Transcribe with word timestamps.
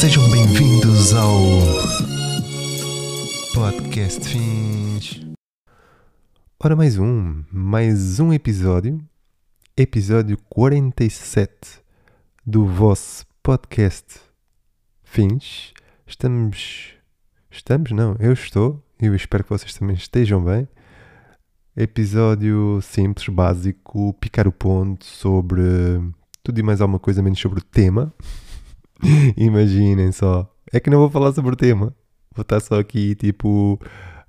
Sejam 0.00 0.30
bem-vindos 0.30 1.12
ao 1.12 1.42
Podcast 3.52 4.26
Fins. 4.26 5.20
Ora, 6.58 6.74
mais 6.74 6.96
um, 6.96 7.44
mais 7.52 8.18
um 8.18 8.32
episódio, 8.32 8.98
episódio 9.76 10.38
47 10.48 11.82
do 12.46 12.64
vosso 12.64 13.26
podcast 13.42 14.22
Fins. 15.02 15.74
Estamos, 16.06 16.94
estamos, 17.50 17.90
não, 17.92 18.16
eu 18.20 18.32
estou, 18.32 18.82
e 19.02 19.04
eu 19.04 19.14
espero 19.14 19.44
que 19.44 19.50
vocês 19.50 19.74
também 19.74 19.96
estejam 19.96 20.42
bem. 20.42 20.66
Episódio 21.76 22.80
simples, 22.80 23.28
básico, 23.28 24.14
picar 24.14 24.48
o 24.48 24.52
ponto 24.52 25.04
sobre 25.04 25.60
tudo 26.42 26.58
e 26.58 26.62
mais 26.62 26.80
alguma 26.80 26.98
coisa 26.98 27.22
menos 27.22 27.38
sobre 27.38 27.58
o 27.58 27.62
tema. 27.62 28.14
Imaginem 29.36 30.12
só. 30.12 30.50
É 30.72 30.80
que 30.80 30.90
não 30.90 30.98
vou 30.98 31.10
falar 31.10 31.32
sobre 31.32 31.52
o 31.52 31.56
tema. 31.56 31.94
Vou 32.34 32.42
estar 32.42 32.60
só 32.60 32.78
aqui, 32.78 33.14
tipo, 33.14 33.80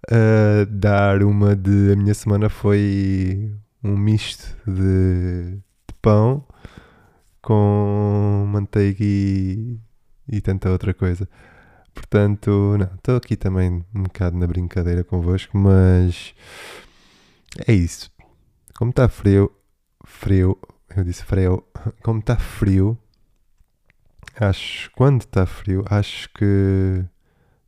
a 0.09 0.65
dar 0.69 1.23
uma 1.23 1.55
de. 1.55 1.93
A 1.93 1.95
minha 1.95 2.13
semana 2.13 2.49
foi 2.49 3.51
um 3.83 3.97
misto 3.97 4.55
de, 4.67 5.55
de 5.55 5.93
pão 6.01 6.45
com 7.41 8.45
manteiga 8.47 9.03
e, 9.03 9.79
e 10.27 10.41
tanta 10.41 10.69
outra 10.69 10.93
coisa. 10.93 11.27
Portanto, 11.93 12.77
não, 12.77 12.95
estou 12.95 13.17
aqui 13.17 13.35
também 13.35 13.83
um 13.93 14.03
bocado 14.03 14.37
na 14.37 14.47
brincadeira 14.47 15.03
convosco, 15.03 15.57
mas 15.57 16.33
é 17.67 17.73
isso. 17.73 18.11
Como 18.77 18.91
está 18.91 19.09
frio, 19.09 19.51
frio, 20.05 20.57
eu 20.95 21.03
disse 21.03 21.23
frio, 21.23 21.63
como 22.01 22.19
está 22.19 22.37
frio, 22.37 22.97
acho, 24.39 24.91
quando 24.91 25.21
está 25.21 25.45
frio, 25.45 25.83
acho 25.89 26.29
que 26.33 27.03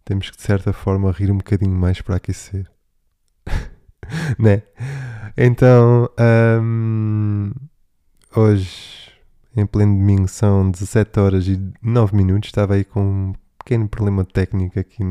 temos 0.06 0.30
que 0.30 0.38
de 0.38 0.44
certa 0.44 0.74
forma 0.74 1.12
rir 1.12 1.32
um 1.32 1.38
bocadinho 1.38 1.76
mais 1.76 2.02
para 2.02 2.18
aquecer. 2.18 2.70
né? 4.38 4.64
Então, 5.38 6.10
hum, 6.62 7.52
hoje, 8.36 9.12
em 9.56 9.66
pleno 9.66 9.98
domingo, 9.98 10.28
são 10.28 10.70
17 10.70 11.20
horas 11.20 11.48
e 11.48 11.60
9 11.82 12.16
minutos. 12.16 12.50
Estava 12.50 12.76
aí 12.76 12.84
com 12.84 13.02
um 13.02 13.34
pequeno 13.58 13.88
problema 13.88 14.26
técnico 14.26 14.80
aqui 14.80 15.04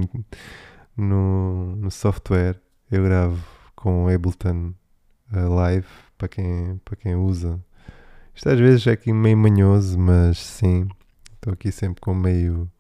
no, 0.97 1.77
no, 1.77 1.91
software. 1.91 2.61
Eu 2.91 3.05
gravo 3.05 3.43
com 3.75 4.09
Ableton 4.09 4.75
uh, 5.33 5.55
Live 5.55 5.87
para 6.19 6.29
quem, 6.29 6.81
para 6.85 6.97
quem 6.97 7.15
usa. 7.17 7.59
Isto 8.35 8.51
às 8.51 8.59
vezes 8.59 8.87
é 8.87 8.93
aqui 8.93 9.13
meio 9.13 9.37
manhoso, 9.37 9.99
mas 9.99 10.39
sim, 10.39 10.89
estou 11.43 11.53
aqui 11.53 11.73
sempre 11.73 12.01
com 12.01 12.15
meio, 12.15 12.71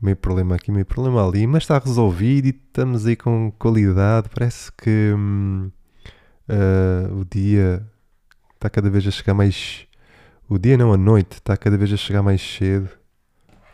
meio 0.00 0.16
problema 0.16 0.54
aqui, 0.54 0.70
meio 0.70 0.84
problema 0.84 1.26
ali, 1.26 1.46
mas 1.46 1.62
está 1.62 1.78
resolvido 1.78 2.46
e 2.46 2.50
estamos 2.50 3.06
aí 3.06 3.16
com 3.16 3.50
qualidade. 3.58 4.28
Parece 4.28 4.70
que 4.72 5.14
hum, 5.16 5.70
uh, 6.46 7.18
o 7.18 7.24
dia 7.24 7.82
está 8.54 8.68
cada 8.68 8.90
vez 8.90 9.06
a 9.06 9.10
chegar 9.10 9.32
mais. 9.32 9.86
O 10.46 10.58
dia 10.58 10.76
não, 10.76 10.92
a 10.92 10.98
noite 10.98 11.34
está 11.34 11.56
cada 11.56 11.78
vez 11.78 11.90
a 11.90 11.96
chegar 11.96 12.22
mais 12.22 12.42
cedo. 12.42 12.90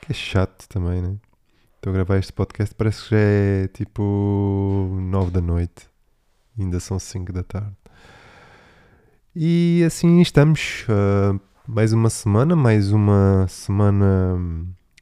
Que 0.02 0.12
é 0.12 0.14
chato 0.14 0.68
também, 0.68 1.02
né? 1.02 1.16
Estou 1.74 1.90
a 1.90 1.94
gravar 1.94 2.18
este 2.18 2.32
podcast, 2.32 2.72
parece 2.76 3.02
que 3.02 3.10
já 3.10 3.18
é 3.18 3.68
tipo 3.68 4.88
9 5.00 5.32
da 5.32 5.40
noite. 5.40 5.88
Ainda 6.56 6.78
são 6.78 6.98
5 6.98 7.32
da 7.32 7.42
tarde. 7.42 7.74
E 9.34 9.82
assim 9.84 10.20
estamos. 10.20 10.86
Uh, 10.88 11.40
mais 11.68 11.92
uma 11.92 12.08
semana, 12.08 12.54
mais 12.54 12.92
uma 12.92 13.46
semana 13.48 14.38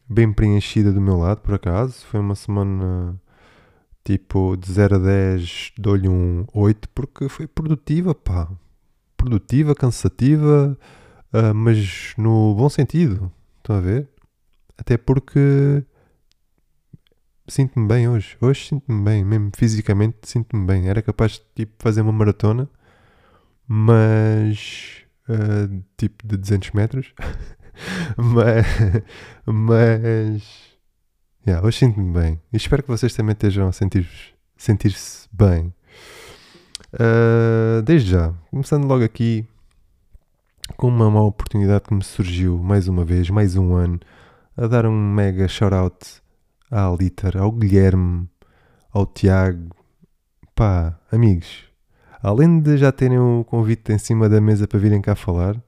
bem 0.08 0.32
preenchida 0.32 0.92
do 0.92 1.00
meu 1.00 1.18
lado, 1.18 1.40
por 1.42 1.54
acaso. 1.54 2.04
Foi 2.06 2.20
uma 2.20 2.34
semana 2.34 3.20
tipo 4.02 4.56
de 4.56 4.72
0 4.72 4.96
a 4.96 4.98
10, 4.98 5.72
dou-lhe 5.78 6.08
um 6.08 6.46
8, 6.54 6.88
porque 6.90 7.28
foi 7.28 7.46
produtiva, 7.46 8.14
pá. 8.14 8.48
Produtiva, 9.16 9.74
cansativa, 9.74 10.78
uh, 11.32 11.54
mas 11.54 12.14
no 12.16 12.54
bom 12.54 12.68
sentido. 12.68 13.30
Estão 13.58 13.76
a 13.76 13.80
ver? 13.80 14.08
Até 14.78 14.96
porque 14.96 15.84
sinto-me 17.46 17.86
bem 17.86 18.08
hoje. 18.08 18.36
Hoje 18.40 18.68
sinto-me 18.68 19.02
bem, 19.02 19.24
mesmo 19.24 19.50
fisicamente 19.54 20.18
sinto-me 20.22 20.66
bem. 20.66 20.88
Era 20.88 21.02
capaz 21.02 21.32
de 21.32 21.42
tipo, 21.54 21.74
fazer 21.78 22.00
uma 22.00 22.12
maratona, 22.12 22.68
mas 23.68 25.03
uh, 25.28 25.84
tipo 25.96 26.26
de 26.26 26.36
200 26.36 26.70
metros. 26.72 27.14
mas, 28.16 28.66
mas 29.46 30.42
yeah, 31.46 31.64
hoje 31.66 31.78
sinto-me 31.78 32.12
bem. 32.12 32.40
E 32.52 32.56
espero 32.56 32.82
que 32.82 32.88
vocês 32.88 33.14
também 33.14 33.32
estejam 33.32 33.68
a 33.68 33.72
sentir-se 33.72 34.34
sentir 34.56 34.94
bem. 35.32 35.74
Uh, 36.94 37.82
desde 37.82 38.12
já, 38.12 38.32
começando 38.50 38.86
logo 38.86 39.04
aqui 39.04 39.46
com 40.76 40.88
uma 40.88 41.10
má 41.10 41.20
oportunidade 41.22 41.84
que 41.84 41.94
me 41.94 42.04
surgiu 42.04 42.58
mais 42.58 42.88
uma 42.88 43.04
vez, 43.04 43.28
mais 43.30 43.56
um 43.56 43.74
ano, 43.74 44.00
a 44.56 44.66
dar 44.66 44.86
um 44.86 44.96
mega 44.96 45.48
shout-out 45.48 46.22
à 46.70 46.86
Aliter, 46.86 47.36
ao 47.36 47.52
Guilherme, 47.52 48.28
ao 48.92 49.06
Tiago. 49.06 49.74
Pá, 50.54 50.98
amigos, 51.10 51.64
além 52.24 52.58
de 52.58 52.78
já 52.78 52.90
terem 52.90 53.18
o 53.18 53.44
convite 53.44 53.92
em 53.92 53.98
cima 53.98 54.28
da 54.28 54.40
mesa 54.40 54.66
para 54.66 54.78
virem 54.78 55.02
cá 55.02 55.14
falar, 55.14 55.60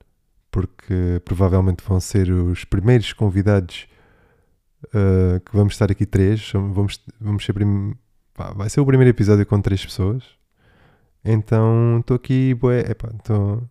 porque 0.50 1.20
provavelmente 1.24 1.84
vão 1.86 2.00
ser 2.00 2.30
os 2.30 2.64
primeiros 2.64 3.12
convidados 3.12 3.86
uh, 4.86 5.38
que 5.40 5.54
vamos 5.54 5.74
estar 5.74 5.90
aqui 5.92 6.06
três, 6.06 6.50
vamos, 6.52 6.98
vamos 7.20 7.44
ser 7.44 7.52
prim... 7.52 7.94
Pá, 8.34 8.52
vai 8.54 8.70
ser 8.70 8.80
o 8.80 8.86
primeiro 8.86 9.10
episódio 9.10 9.44
com 9.44 9.60
três 9.60 9.84
pessoas. 9.84 10.24
Então 11.22 11.98
estou 12.00 12.16
aqui, 12.16 12.56
estou 12.90 13.62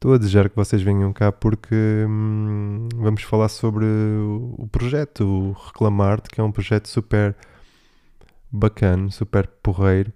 Estou 0.00 0.14
a 0.14 0.18
desejar 0.18 0.48
que 0.48 0.56
vocês 0.56 0.80
venham 0.80 1.12
cá 1.12 1.30
porque 1.30 1.74
hum, 2.08 2.88
vamos 2.94 3.22
falar 3.22 3.50
sobre 3.50 3.84
o 3.84 4.66
projeto, 4.72 5.26
o 5.26 5.52
Reclamarte, 5.52 6.30
que 6.30 6.40
é 6.40 6.44
um 6.44 6.50
projeto 6.50 6.88
super 6.88 7.36
bacana, 8.50 9.10
super 9.10 9.46
porreiro, 9.62 10.10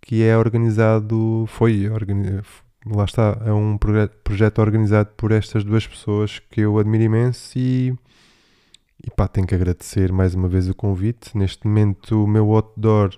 que 0.00 0.22
é 0.22 0.36
organizado, 0.36 1.44
foi 1.48 1.88
organizado, 1.88 2.46
lá 2.86 3.04
está, 3.04 3.38
é 3.44 3.52
um 3.52 3.78
projeto 3.78 4.58
organizado 4.60 5.10
por 5.16 5.32
estas 5.32 5.64
duas 5.64 5.86
pessoas 5.86 6.38
que 6.38 6.62
eu 6.62 6.78
admiro 6.78 7.04
imenso 7.04 7.58
e, 7.58 7.94
e 9.04 9.10
pá, 9.14 9.28
tenho 9.28 9.46
que 9.46 9.54
agradecer 9.54 10.12
mais 10.12 10.34
uma 10.34 10.48
vez 10.48 10.68
o 10.68 10.74
convite. 10.74 11.36
Neste 11.36 11.66
momento 11.66 12.24
o 12.24 12.26
meu 12.26 12.50
outdoor 12.52 13.10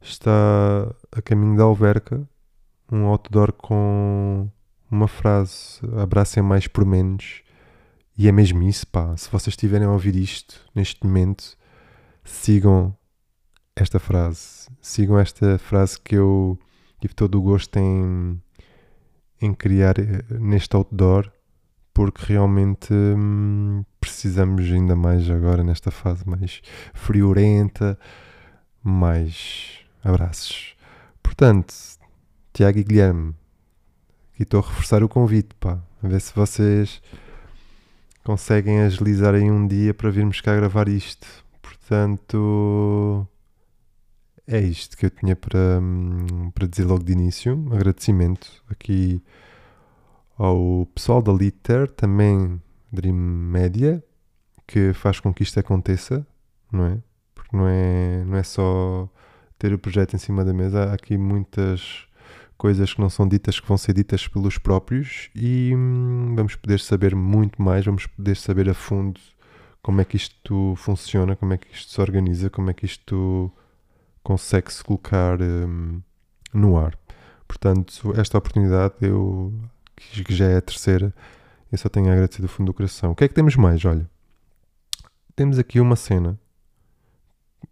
está 0.00 0.92
a 1.12 1.22
caminho 1.22 1.56
da 1.56 1.64
Alverca, 1.64 2.26
um 2.90 3.04
outdoor 3.06 3.52
com 3.52 4.48
uma 4.90 5.06
frase, 5.06 5.80
abracem 5.96 6.42
mais 6.42 6.66
por 6.66 6.84
menos. 6.84 7.42
E 8.18 8.28
é 8.28 8.32
mesmo 8.32 8.62
isso, 8.62 8.86
pá. 8.86 9.16
Se 9.16 9.30
vocês 9.30 9.52
estiverem 9.52 9.86
a 9.86 9.92
ouvir 9.92 10.16
isto 10.16 10.60
neste 10.74 11.06
momento, 11.06 11.56
sigam 12.24 12.94
esta 13.82 13.98
frase. 13.98 14.68
Sigam 14.80 15.18
esta 15.18 15.58
frase 15.58 15.98
que 16.00 16.14
eu 16.14 16.58
tive 17.00 17.14
todo 17.14 17.38
o 17.38 17.42
gosto 17.42 17.76
em, 17.78 18.40
em 19.40 19.54
criar 19.54 19.98
eh, 19.98 20.22
neste 20.38 20.76
outdoor, 20.76 21.30
porque 21.92 22.32
realmente 22.32 22.92
hum, 22.92 23.84
precisamos 24.00 24.70
ainda 24.70 24.94
mais 24.94 25.30
agora 25.30 25.64
nesta 25.64 25.90
fase 25.90 26.28
mais 26.28 26.60
friorenta, 26.94 27.98
mais 28.82 29.80
abraços. 30.02 30.74
Portanto, 31.22 31.74
Tiago 32.52 32.78
e 32.78 32.84
Guilherme, 32.84 33.34
e 34.38 34.42
estou 34.42 34.60
a 34.60 34.66
reforçar 34.66 35.02
o 35.02 35.08
convite, 35.08 35.54
pá. 35.58 35.78
A 36.02 36.08
ver 36.08 36.20
se 36.20 36.34
vocês 36.34 37.02
conseguem 38.24 38.80
agilizar 38.80 39.34
aí 39.34 39.50
um 39.50 39.66
dia 39.66 39.92
para 39.92 40.10
virmos 40.10 40.40
cá 40.40 40.54
gravar 40.56 40.88
isto. 40.88 41.26
Portanto, 41.60 43.26
é 44.46 44.60
isto 44.60 44.96
que 44.96 45.06
eu 45.06 45.10
tinha 45.10 45.36
para, 45.36 45.80
hum, 45.80 46.50
para 46.54 46.66
dizer 46.66 46.84
logo 46.84 47.04
de 47.04 47.12
início. 47.12 47.68
Agradecimento 47.72 48.62
aqui 48.68 49.22
ao 50.36 50.86
pessoal 50.94 51.22
da 51.22 51.32
Liter, 51.32 51.90
também 51.90 52.60
Dream 52.90 53.14
Media, 53.14 54.02
que 54.66 54.92
faz 54.92 55.20
com 55.20 55.32
que 55.34 55.42
isto 55.42 55.58
aconteça, 55.60 56.26
não 56.72 56.86
é? 56.86 56.98
Porque 57.34 57.56
não 57.56 57.68
é, 57.68 58.24
não 58.24 58.36
é 58.36 58.42
só 58.42 59.08
ter 59.58 59.72
o 59.74 59.78
projeto 59.78 60.14
em 60.14 60.18
cima 60.18 60.44
da 60.44 60.52
mesa, 60.52 60.84
há 60.84 60.94
aqui 60.94 61.18
muitas 61.18 62.06
coisas 62.56 62.92
que 62.94 63.00
não 63.00 63.10
são 63.10 63.26
ditas 63.26 63.58
que 63.58 63.66
vão 63.66 63.76
ser 63.78 63.94
ditas 63.94 64.28
pelos 64.28 64.58
próprios 64.58 65.30
e 65.34 65.72
hum, 65.74 66.34
vamos 66.36 66.56
poder 66.56 66.80
saber 66.80 67.14
muito 67.14 67.60
mais, 67.62 67.84
vamos 67.84 68.06
poder 68.06 68.36
saber 68.36 68.68
a 68.68 68.74
fundo 68.74 69.20
como 69.82 70.00
é 70.00 70.04
que 70.04 70.16
isto 70.16 70.74
funciona, 70.76 71.36
como 71.36 71.52
é 71.52 71.58
que 71.58 71.72
isto 71.72 71.92
se 71.92 72.00
organiza, 72.00 72.50
como 72.50 72.70
é 72.70 72.74
que 72.74 72.84
isto 72.84 73.50
consegue 74.22 74.72
se 74.72 74.82
colocar 74.82 75.40
hum, 75.40 76.00
no 76.52 76.76
ar. 76.78 76.98
Portanto, 77.46 78.12
esta 78.16 78.38
oportunidade 78.38 78.94
eu 79.00 79.52
que 79.96 80.34
já 80.34 80.46
é 80.46 80.56
a 80.56 80.62
terceira, 80.62 81.14
eu 81.70 81.78
só 81.78 81.88
tenho 81.88 82.08
a 82.08 82.12
agradecer 82.12 82.42
do 82.42 82.48
fundo 82.48 82.68
do 82.68 82.74
coração. 82.74 83.12
O 83.12 83.14
que 83.14 83.24
é 83.24 83.28
que 83.28 83.34
temos 83.34 83.54
mais? 83.56 83.84
Olha, 83.84 84.08
temos 85.36 85.58
aqui 85.58 85.80
uma 85.80 85.96
cena. 85.96 86.38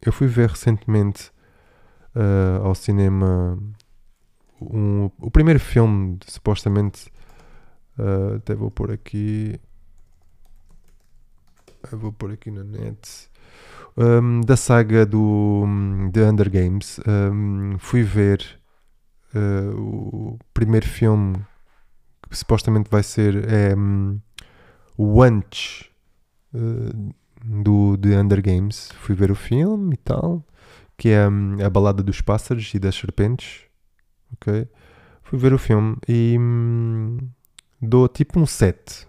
Eu 0.00 0.12
fui 0.12 0.26
ver 0.26 0.50
recentemente 0.50 1.32
uh, 2.14 2.64
ao 2.64 2.74
cinema 2.74 3.58
um, 4.60 5.10
o 5.18 5.30
primeiro 5.30 5.60
filme, 5.60 6.18
supostamente. 6.26 7.10
Uh, 7.98 8.36
até 8.36 8.54
vou 8.54 8.70
pôr 8.70 8.92
aqui. 8.92 9.58
Eu 11.90 11.98
vou 11.98 12.12
pôr 12.12 12.32
aqui 12.32 12.50
na 12.50 12.62
net. 12.62 13.27
Um, 14.00 14.42
da 14.42 14.56
saga 14.56 15.04
do 15.04 15.64
The 16.12 16.30
Under 16.30 16.48
Games. 16.48 17.00
Um, 17.04 17.76
fui 17.80 18.04
ver 18.04 18.60
uh, 19.34 19.76
o 19.76 20.38
primeiro 20.54 20.86
filme 20.86 21.44
que 22.30 22.38
supostamente 22.38 22.88
vai 22.88 23.02
ser 23.02 23.50
é, 23.50 23.74
um, 23.74 24.20
o 24.96 25.20
antes 25.20 25.90
uh, 26.54 27.12
do 27.44 27.98
The 27.98 28.20
Under 28.20 28.40
Games. 28.40 28.92
Fui 29.00 29.16
ver 29.16 29.32
o 29.32 29.34
filme 29.34 29.94
e 29.94 29.96
tal, 29.96 30.46
que 30.96 31.08
é 31.08 31.28
um, 31.28 31.56
a 31.60 31.68
balada 31.68 32.00
dos 32.00 32.20
pássaros 32.20 32.72
e 32.74 32.78
das 32.78 32.94
serpentes. 32.94 33.62
Ok? 34.34 34.68
Fui 35.24 35.40
ver 35.40 35.52
o 35.52 35.58
filme 35.58 35.96
e 36.06 36.36
hum, 36.38 37.18
dou 37.82 38.06
tipo 38.06 38.38
um 38.38 38.46
7 38.46 39.08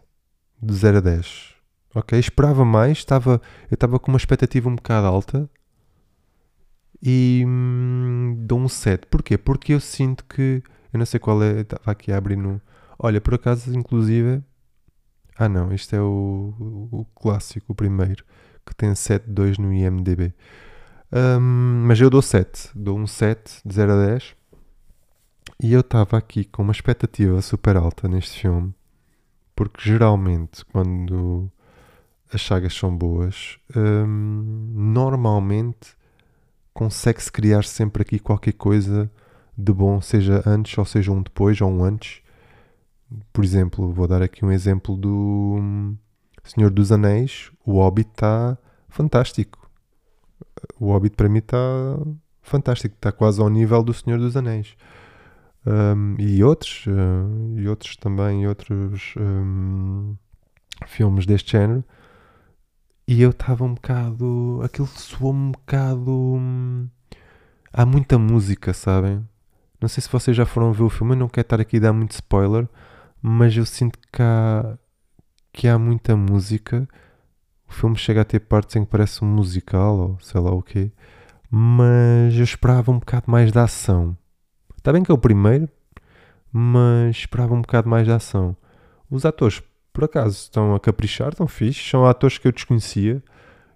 de 0.61 0.73
0 0.73 0.97
a 0.97 1.01
10. 1.01 1.58
Ok? 1.93 2.17
Esperava 2.19 2.63
mais, 2.63 2.99
estava, 2.99 3.41
eu 3.69 3.75
estava 3.75 3.99
com 3.99 4.11
uma 4.11 4.17
expectativa 4.17 4.69
um 4.69 4.75
bocado 4.75 5.07
alta 5.07 5.49
e 7.01 7.43
hum, 7.47 8.35
dou 8.39 8.59
um 8.59 8.67
7. 8.67 9.07
Porquê? 9.07 9.37
Porque 9.37 9.73
eu 9.73 9.79
sinto 9.79 10.25
que. 10.25 10.61
Eu 10.91 10.99
não 10.99 11.05
sei 11.05 11.19
qual 11.19 11.41
é. 11.43 11.61
Estava 11.61 11.91
aqui 11.91 12.11
a 12.11 12.17
abrir 12.17 12.35
no. 12.35 12.61
Olha, 12.97 13.21
por 13.21 13.33
acaso, 13.35 13.75
inclusive. 13.77 14.43
Ah, 15.37 15.47
não, 15.47 15.71
este 15.71 15.95
é 15.95 16.01
o, 16.01 16.53
o, 16.91 17.05
clássico, 17.15 17.71
o 17.71 17.75
primeiro, 17.75 18.25
que 18.65 18.75
tem 18.75 18.91
7.2 18.91 19.57
no 19.57 19.71
IMDb. 19.73 20.33
Um, 21.11 21.85
mas 21.87 21.99
eu 22.01 22.09
dou 22.09 22.21
7. 22.21 22.71
Dou 22.75 22.99
um 22.99 23.07
7 23.07 23.61
de 23.65 23.73
0 23.73 23.93
a 23.93 24.05
10. 24.07 24.35
E 25.63 25.73
eu 25.73 25.79
estava 25.81 26.17
aqui 26.17 26.43
com 26.45 26.63
uma 26.63 26.73
expectativa 26.73 27.41
super 27.41 27.77
alta 27.77 28.07
neste 28.07 28.39
filme. 28.41 28.73
Porque 29.55 29.81
geralmente, 29.81 30.65
quando 30.65 31.49
as 32.31 32.41
sagas 32.41 32.73
são 32.73 32.95
boas, 32.95 33.57
um, 33.75 34.71
normalmente 34.73 35.97
consegue-se 36.73 37.31
criar 37.31 37.63
sempre 37.63 38.03
aqui 38.03 38.19
qualquer 38.19 38.53
coisa 38.53 39.11
de 39.57 39.73
bom, 39.73 39.99
seja 39.99 40.41
antes 40.45 40.77
ou 40.77 40.85
seja 40.85 41.11
um 41.11 41.21
depois 41.21 41.59
ou 41.59 41.69
um 41.69 41.83
antes. 41.83 42.21
Por 43.33 43.43
exemplo, 43.43 43.91
vou 43.91 44.07
dar 44.07 44.21
aqui 44.21 44.45
um 44.45 44.51
exemplo 44.51 44.95
do 44.95 45.57
hum, 45.59 45.97
Senhor 46.43 46.69
dos 46.69 46.91
Anéis. 46.91 47.51
O 47.65 47.73
Hobbit 47.73 48.09
está 48.11 48.57
fantástico. 48.87 49.69
O 50.79 50.91
Hobbit 50.91 51.15
para 51.15 51.27
mim 51.27 51.39
está 51.39 51.57
fantástico, 52.41 52.95
está 52.95 53.11
quase 53.11 53.41
ao 53.41 53.49
nível 53.49 53.83
do 53.83 53.93
Senhor 53.93 54.19
dos 54.19 54.37
Anéis. 54.37 54.75
Um, 55.65 56.15
e 56.17 56.43
outros, 56.43 56.85
uh, 56.87 57.59
e 57.59 57.67
outros 57.67 57.97
também, 57.97 58.47
outros 58.47 59.13
um, 59.17 60.15
filmes 60.87 61.25
deste 61.25 61.51
género. 61.51 61.83
E 63.11 63.23
eu 63.23 63.31
estava 63.31 63.63
um 63.63 63.73
bocado. 63.73 64.61
Aquilo 64.63 64.85
soou 64.85 65.33
um 65.33 65.49
bocado. 65.49 66.11
Hum, 66.11 66.87
há 67.73 67.83
muita 67.83 68.19
música, 68.19 68.71
sabem? 68.71 69.27
Não 69.81 69.89
sei 69.89 70.03
se 70.03 70.09
vocês 70.11 70.37
já 70.37 70.45
foram 70.45 70.71
ver 70.71 70.83
o 70.83 70.89
filme, 70.91 71.13
eu 71.13 71.17
não 71.17 71.27
quero 71.27 71.43
estar 71.43 71.59
aqui 71.59 71.77
a 71.77 71.79
dar 71.79 71.93
muito 71.93 72.11
spoiler, 72.11 72.69
mas 73.19 73.57
eu 73.57 73.65
sinto 73.65 73.97
que 74.13 74.21
há, 74.21 74.77
que 75.51 75.67
há 75.67 75.79
muita 75.79 76.15
música. 76.15 76.87
O 77.67 77.73
filme 77.73 77.95
chega 77.97 78.21
a 78.21 78.25
ter 78.25 78.41
partes 78.41 78.75
em 78.75 78.85
que 78.85 78.91
parece 78.91 79.25
um 79.25 79.27
musical 79.27 79.97
ou 79.97 80.19
sei 80.19 80.39
lá 80.39 80.51
o 80.51 80.61
quê, 80.61 80.91
mas 81.49 82.35
eu 82.35 82.43
esperava 82.43 82.91
um 82.91 82.99
bocado 82.99 83.31
mais 83.31 83.51
de 83.51 83.57
ação. 83.57 84.15
Está 84.77 84.93
bem 84.93 85.01
que 85.01 85.09
é 85.11 85.15
o 85.15 85.17
primeiro, 85.17 85.67
mas 86.53 87.17
esperava 87.17 87.55
um 87.55 87.61
bocado 87.61 87.89
mais 87.89 88.05
de 88.05 88.11
ação. 88.13 88.55
Os 89.09 89.25
atores, 89.25 89.63
por 89.99 90.05
acaso, 90.05 90.37
estão 90.37 90.73
a 90.73 90.79
caprichar, 90.79 91.29
estão 91.29 91.45
fixes, 91.45 91.89
são 91.89 92.05
atores 92.05 92.37
que 92.37 92.47
eu 92.47 92.53
desconhecia 92.53 93.21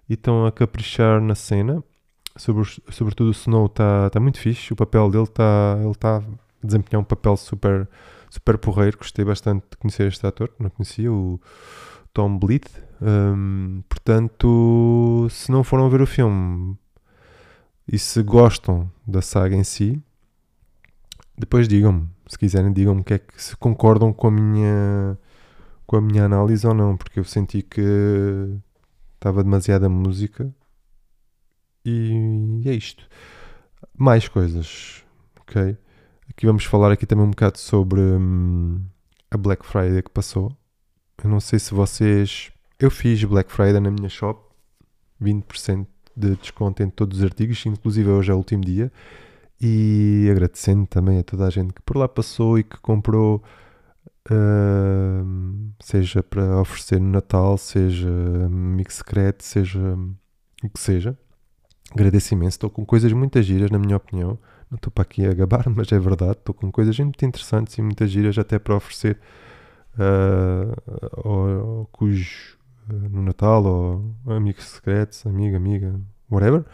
e 0.08 0.14
estão 0.14 0.46
a 0.46 0.50
caprichar 0.50 1.20
na 1.20 1.34
cena. 1.34 1.84
Sobre, 2.34 2.64
sobretudo 2.88 3.28
o 3.28 3.32
Snow 3.32 3.66
está 3.66 4.08
tá 4.08 4.18
muito 4.18 4.38
fixe, 4.38 4.72
o 4.72 4.76
papel 4.76 5.10
dele 5.10 5.24
está. 5.24 5.76
Ele 5.78 5.90
está 5.90 6.16
a 6.16 6.22
desempenhar 6.62 7.02
um 7.02 7.04
papel 7.04 7.36
super 7.36 7.86
super 8.30 8.56
porreiro, 8.56 8.96
gostei 8.96 9.22
bastante 9.22 9.66
de 9.70 9.76
conhecer 9.76 10.08
este 10.08 10.26
ator, 10.26 10.50
não 10.58 10.70
conhecia, 10.70 11.12
o 11.12 11.38
Tom 12.14 12.38
Bleed. 12.38 12.64
Um, 13.02 13.82
portanto, 13.86 15.28
se 15.30 15.52
não 15.52 15.62
foram 15.62 15.90
ver 15.90 16.00
o 16.00 16.06
filme 16.06 16.74
e 17.86 17.98
se 17.98 18.22
gostam 18.22 18.90
da 19.06 19.20
saga 19.20 19.54
em 19.54 19.62
si, 19.62 20.02
depois 21.36 21.68
digam-me, 21.68 22.08
se 22.26 22.38
quiserem, 22.38 22.72
digam-me 22.72 23.04
que 23.04 23.12
é 23.12 23.18
que 23.18 23.42
se 23.42 23.54
concordam 23.56 24.10
com 24.10 24.28
a 24.28 24.30
minha 24.30 25.18
com 25.86 25.96
a 25.96 26.00
minha 26.00 26.24
análise 26.24 26.66
ou 26.66 26.74
não, 26.74 26.96
porque 26.96 27.18
eu 27.20 27.24
senti 27.24 27.62
que 27.62 27.80
estava 29.14 29.42
demasiada 29.42 29.88
música 29.88 30.54
e 31.84 32.62
é 32.64 32.72
isto. 32.72 33.06
Mais 33.96 34.26
coisas, 34.28 35.04
ok? 35.40 35.76
Aqui 36.28 36.46
vamos 36.46 36.64
falar 36.64 36.90
aqui 36.92 37.06
também 37.06 37.26
um 37.26 37.30
bocado 37.30 37.58
sobre 37.58 38.00
hum, 38.00 38.80
a 39.30 39.36
Black 39.36 39.64
Friday 39.66 40.02
que 40.02 40.10
passou. 40.10 40.56
Eu 41.22 41.30
não 41.30 41.40
sei 41.40 41.58
se 41.58 41.74
vocês. 41.74 42.50
Eu 42.78 42.90
fiz 42.90 43.22
Black 43.24 43.52
Friday 43.52 43.80
na 43.80 43.90
minha 43.90 44.08
shop, 44.08 44.40
20% 45.22 45.86
de 46.16 46.36
desconto 46.36 46.82
em 46.82 46.90
todos 46.90 47.18
os 47.18 47.24
artigos, 47.24 47.64
inclusive 47.66 48.08
hoje 48.08 48.30
é 48.30 48.34
o 48.34 48.38
último 48.38 48.64
dia. 48.64 48.90
E 49.60 50.28
agradecendo 50.30 50.86
também 50.86 51.18
a 51.18 51.22
toda 51.22 51.46
a 51.46 51.50
gente 51.50 51.72
que 51.72 51.82
por 51.82 51.96
lá 51.96 52.08
passou 52.08 52.58
e 52.58 52.64
que 52.64 52.78
comprou, 52.78 53.42
seja 55.80 56.22
para 56.22 56.60
oferecer 56.60 57.00
no 57.00 57.10
Natal, 57.10 57.58
seja 57.58 58.08
mix 58.48 58.94
secreto, 58.96 59.42
seja 59.42 59.80
o 60.62 60.70
que 60.70 60.80
seja. 60.80 61.16
Agradeço 61.92 62.34
imenso. 62.34 62.56
Estou 62.56 62.70
com 62.70 62.84
coisas 62.84 63.12
muito 63.12 63.40
giras, 63.42 63.70
na 63.70 63.78
minha 63.78 63.96
opinião. 63.96 64.38
Não 64.70 64.76
estou 64.76 64.90
para 64.90 65.02
aqui 65.02 65.24
a 65.26 65.34
gabar, 65.34 65.68
mas 65.70 65.92
é 65.92 65.98
verdade. 65.98 66.38
Estou 66.38 66.54
com 66.54 66.70
coisas 66.70 66.98
muito 66.98 67.24
interessantes 67.24 67.76
e 67.78 67.82
muitas 67.82 68.10
giras 68.10 68.38
até 68.38 68.58
para 68.58 68.74
oferecer 68.74 69.18
uh, 69.98 71.88
cujo 71.92 72.58
uh, 72.88 73.08
no 73.08 73.22
Natal 73.22 73.64
ou 73.64 74.34
amigos 74.34 74.64
secretos, 74.64 75.24
amiga, 75.26 75.56
amiga, 75.56 76.00
whatever. 76.30 76.64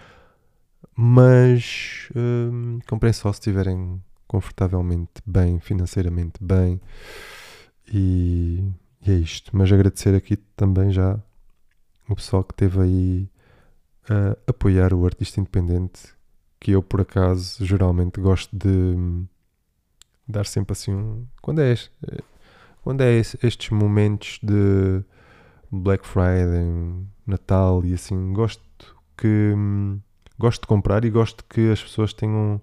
Mas 0.96 2.08
uh, 2.12 2.80
comprem 2.86 3.12
só 3.12 3.32
se 3.32 3.40
estiverem 3.40 4.00
confortavelmente 4.26 5.20
bem, 5.26 5.58
financeiramente 5.58 6.42
bem. 6.42 6.80
E, 7.90 8.62
e, 9.06 9.10
é 9.10 9.14
isto. 9.14 9.50
Mas 9.56 9.72
agradecer 9.72 10.14
aqui 10.14 10.36
também 10.36 10.90
já 10.90 11.18
o 12.08 12.16
pessoal 12.16 12.44
que 12.44 12.52
esteve 12.52 12.80
aí 12.80 13.30
a 14.08 14.50
apoiar 14.50 14.92
o 14.92 15.04
artista 15.04 15.40
independente 15.40 16.14
que 16.58 16.72
eu 16.72 16.82
por 16.82 17.00
acaso 17.00 17.64
geralmente 17.64 18.20
gosto 18.20 18.54
de 18.54 18.68
hum, 18.68 19.26
dar 20.28 20.46
sempre 20.46 20.72
assim 20.72 20.92
um. 20.92 21.26
Quando 21.40 21.60
é, 21.60 21.74
quando 22.82 23.00
é 23.00 23.16
estes 23.16 23.70
momentos 23.70 24.38
de 24.42 25.02
Black 25.70 26.06
Friday, 26.06 27.06
Natal 27.26 27.84
e 27.84 27.94
assim, 27.94 28.32
gosto 28.32 28.62
que 29.16 29.54
hum, 29.56 30.00
gosto 30.38 30.62
de 30.62 30.66
comprar 30.66 31.04
e 31.04 31.10
gosto 31.10 31.44
que 31.44 31.70
as 31.70 31.82
pessoas 31.82 32.12
tenham 32.12 32.60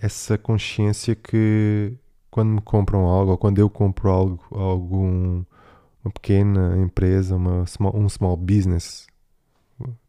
essa 0.00 0.36
consciência 0.36 1.14
que 1.14 1.94
quando 2.30 2.50
me 2.50 2.60
compram 2.60 3.06
algo 3.06 3.32
ou 3.32 3.38
quando 3.38 3.58
eu 3.58 3.68
compro 3.68 4.10
algo, 4.10 4.40
algum 4.52 5.44
uma 6.04 6.12
pequena 6.12 6.78
empresa, 6.78 7.36
uma 7.36 7.66
small, 7.66 7.94
um 7.94 8.08
small 8.08 8.36
business, 8.36 9.06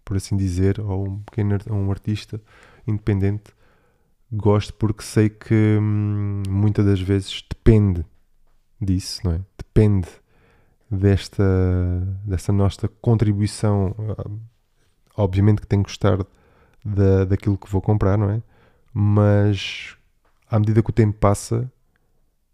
por 0.05 0.17
assim 0.17 0.37
dizer, 0.37 0.79
ou 0.79 1.07
um 1.07 1.19
pequeno 1.19 1.57
um 1.69 1.91
artista, 1.91 2.41
independente, 2.87 3.53
gosto 4.31 4.73
porque 4.73 5.03
sei 5.03 5.29
que 5.29 5.77
hum, 5.81 6.43
muitas 6.49 6.85
das 6.85 7.01
vezes 7.01 7.43
depende 7.49 8.05
disso, 8.79 9.21
não 9.25 9.33
é? 9.33 9.41
Depende 9.57 10.07
desta, 10.89 11.43
desta 12.25 12.51
nossa 12.51 12.87
contribuição. 12.87 13.95
Obviamente 15.15 15.61
que 15.61 15.67
tenho 15.67 15.83
que 15.83 15.89
gostar 15.89 16.25
da, 16.83 17.25
daquilo 17.25 17.57
que 17.57 17.69
vou 17.69 17.81
comprar, 17.81 18.17
não 18.17 18.29
é? 18.29 18.41
Mas 18.93 19.95
à 20.49 20.59
medida 20.59 20.81
que 20.81 20.89
o 20.89 20.93
tempo 20.93 21.17
passa, 21.17 21.71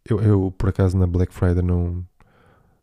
eu, 0.09 0.19
eu 0.21 0.53
por 0.57 0.69
acaso 0.69 0.97
na 0.97 1.07
Black 1.07 1.33
Friday 1.33 1.63
não, 1.63 2.05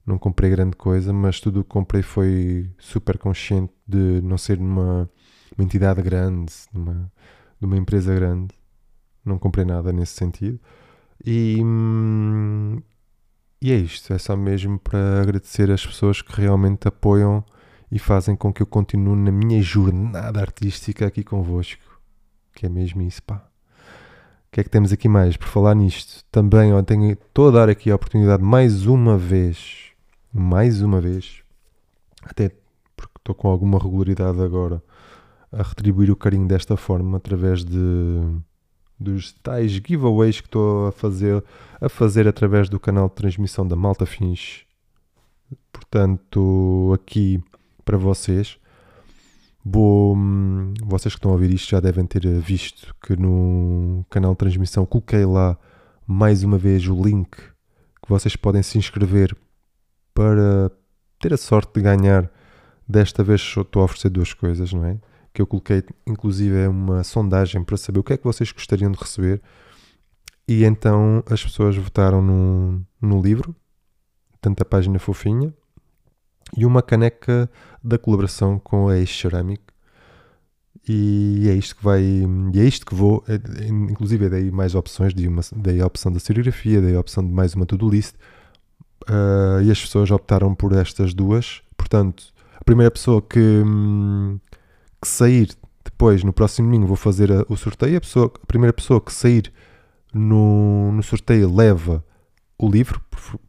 não 0.06 0.18
comprei 0.18 0.50
grande 0.50 0.76
coisa, 0.76 1.12
mas 1.12 1.40
tudo 1.40 1.60
o 1.60 1.64
que 1.64 1.70
comprei 1.70 2.02
foi 2.02 2.70
super 2.78 3.18
consciente 3.18 3.72
de 3.86 4.20
não 4.22 4.38
ser 4.38 4.58
numa 4.58 5.08
uma 5.56 5.64
entidade 5.64 6.02
grande, 6.02 6.52
numa, 6.72 7.10
de 7.58 7.66
uma 7.66 7.76
empresa 7.76 8.14
grande. 8.14 8.54
Não 9.24 9.38
comprei 9.38 9.64
nada 9.64 9.92
nesse 9.92 10.14
sentido. 10.14 10.60
E, 11.24 11.60
e 13.60 13.72
é 13.72 13.76
isto. 13.76 14.12
É 14.12 14.18
só 14.18 14.36
mesmo 14.36 14.78
para 14.78 15.22
agradecer 15.22 15.70
as 15.70 15.84
pessoas 15.86 16.20
que 16.20 16.32
realmente 16.40 16.86
apoiam 16.86 17.44
e 17.90 17.98
fazem 17.98 18.36
com 18.36 18.52
que 18.52 18.62
eu 18.62 18.66
continue 18.66 19.16
na 19.16 19.32
minha 19.32 19.62
jornada 19.62 20.40
artística 20.40 21.06
aqui 21.06 21.24
convosco. 21.24 21.82
Que 22.54 22.66
é 22.66 22.68
mesmo 22.68 23.02
isso, 23.02 23.22
pá. 23.22 23.48
Que 24.54 24.60
é 24.60 24.62
que 24.62 24.70
temos 24.70 24.92
aqui 24.92 25.08
mais? 25.08 25.36
Por 25.36 25.48
falar 25.48 25.74
nisto, 25.74 26.24
também 26.30 26.70
tenho, 26.84 27.10
estou 27.10 27.48
a 27.48 27.50
dar 27.50 27.68
aqui 27.68 27.90
a 27.90 27.96
oportunidade 27.96 28.40
mais 28.40 28.86
uma 28.86 29.18
vez, 29.18 29.90
mais 30.32 30.80
uma 30.80 31.00
vez, 31.00 31.42
até 32.22 32.52
porque 32.96 33.14
estou 33.18 33.34
com 33.34 33.48
alguma 33.48 33.80
regularidade 33.80 34.40
agora, 34.40 34.80
a 35.50 35.60
retribuir 35.60 36.08
o 36.08 36.14
carinho 36.14 36.46
desta 36.46 36.76
forma 36.76 37.16
através 37.16 37.64
de 37.64 38.20
dos 38.96 39.32
tais 39.32 39.72
giveaways 39.72 40.40
que 40.40 40.46
estou 40.46 40.86
a 40.86 40.92
fazer, 40.92 41.42
a 41.80 41.88
fazer 41.88 42.28
através 42.28 42.68
do 42.68 42.78
canal 42.78 43.08
de 43.08 43.16
transmissão 43.16 43.66
da 43.66 43.74
Malta 43.74 44.06
Fins. 44.06 44.64
Portanto, 45.72 46.92
aqui 46.94 47.42
para 47.84 47.98
vocês. 47.98 48.56
Vou, 49.64 50.14
vocês 50.84 51.14
que 51.14 51.18
estão 51.18 51.30
a 51.30 51.34
ouvir 51.34 51.52
isto 51.54 51.70
já 51.70 51.80
devem 51.80 52.04
ter 52.04 52.26
visto 52.38 52.94
que 53.02 53.16
no 53.16 54.04
canal 54.10 54.32
de 54.32 54.38
transmissão 54.38 54.84
coloquei 54.84 55.24
lá 55.24 55.56
mais 56.06 56.44
uma 56.44 56.58
vez 56.58 56.86
o 56.86 57.02
link 57.02 57.30
que 57.30 58.08
vocês 58.08 58.36
podem 58.36 58.62
se 58.62 58.76
inscrever 58.76 59.34
para 60.12 60.70
ter 61.18 61.32
a 61.32 61.38
sorte 61.38 61.72
de 61.74 61.80
ganhar. 61.80 62.30
Desta 62.86 63.24
vez 63.24 63.40
estou 63.40 63.80
a 63.80 63.86
oferecer 63.86 64.10
duas 64.10 64.34
coisas, 64.34 64.70
não 64.74 64.84
é? 64.84 64.98
Que 65.32 65.40
eu 65.40 65.46
coloquei, 65.46 65.82
inclusive, 66.06 66.54
é 66.54 66.68
uma 66.68 67.02
sondagem 67.02 67.64
para 67.64 67.78
saber 67.78 68.00
o 68.00 68.04
que 68.04 68.12
é 68.12 68.16
que 68.18 68.24
vocês 68.24 68.52
gostariam 68.52 68.92
de 68.92 68.98
receber. 68.98 69.40
E 70.46 70.64
então 70.64 71.22
as 71.30 71.42
pessoas 71.42 71.74
votaram 71.76 72.20
no, 72.20 72.84
no 73.00 73.22
livro, 73.22 73.56
tanto 74.42 74.60
a 74.60 74.66
página 74.66 74.98
fofinha, 74.98 75.54
e 76.56 76.64
uma 76.66 76.82
caneca 76.82 77.50
da 77.82 77.98
colaboração 77.98 78.58
com 78.58 78.88
a 78.88 78.98
Eixo 78.98 79.20
Cerâmico. 79.20 79.72
E 80.86 81.46
é 81.48 81.54
isto 81.54 81.76
que 81.76 81.84
vai. 81.84 82.02
E 82.02 82.60
é 82.60 82.64
isto 82.64 82.84
que 82.84 82.94
vou. 82.94 83.24
É, 83.26 83.34
inclusive, 83.68 84.28
dei 84.28 84.50
mais 84.50 84.74
opções. 84.74 85.14
Dei, 85.14 85.26
uma, 85.26 85.40
a 85.82 85.86
opção 85.86 86.12
da 86.12 86.20
serigrafia, 86.20 86.80
dei 86.80 86.94
a 86.94 87.00
opção 87.00 87.26
de 87.26 87.32
mais 87.32 87.54
uma 87.54 87.64
to-do 87.64 87.88
list. 87.88 88.14
Uh, 89.08 89.62
e 89.62 89.70
as 89.70 89.80
pessoas 89.80 90.10
optaram 90.10 90.54
por 90.54 90.72
estas 90.72 91.14
duas. 91.14 91.62
Portanto, 91.76 92.32
a 92.54 92.64
primeira 92.64 92.90
pessoa 92.90 93.22
que, 93.22 93.62
que 95.00 95.08
sair 95.08 95.56
depois, 95.84 96.22
no 96.22 96.32
próximo 96.32 96.68
domingo, 96.68 96.86
vou 96.86 96.96
fazer 96.96 97.32
a, 97.32 97.44
o 97.48 97.56
sorteio. 97.56 97.96
A, 97.96 98.00
pessoa, 98.00 98.32
a 98.42 98.46
primeira 98.46 98.72
pessoa 98.72 99.00
que 99.00 99.12
sair 99.12 99.52
no, 100.12 100.92
no 100.92 101.02
sorteio 101.02 101.54
leva 101.54 102.04
o 102.58 102.68
livro, 102.68 103.00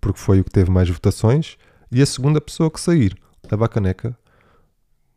porque 0.01 0.19
foi 0.19 0.39
o 0.39 0.43
que 0.43 0.51
teve 0.51 0.71
mais 0.71 0.89
votações. 0.89 1.57
E 1.91 2.01
a 2.01 2.05
segunda 2.05 2.41
pessoa 2.41 2.71
que 2.71 2.79
sair 2.79 3.17
leva 3.49 3.65
a 3.65 3.69
caneca, 3.69 4.17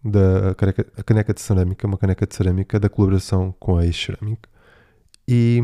da, 0.04 0.54
caneca, 0.54 0.86
a 0.96 1.02
caneca 1.02 1.34
de 1.34 1.40
cerâmica, 1.40 1.86
uma 1.86 1.98
caneca 1.98 2.26
de 2.26 2.34
cerâmica 2.34 2.78
da 2.78 2.88
colaboração 2.88 3.54
com 3.58 3.76
a 3.76 3.84
ex-cerâmica. 3.84 4.48
E, 5.26 5.60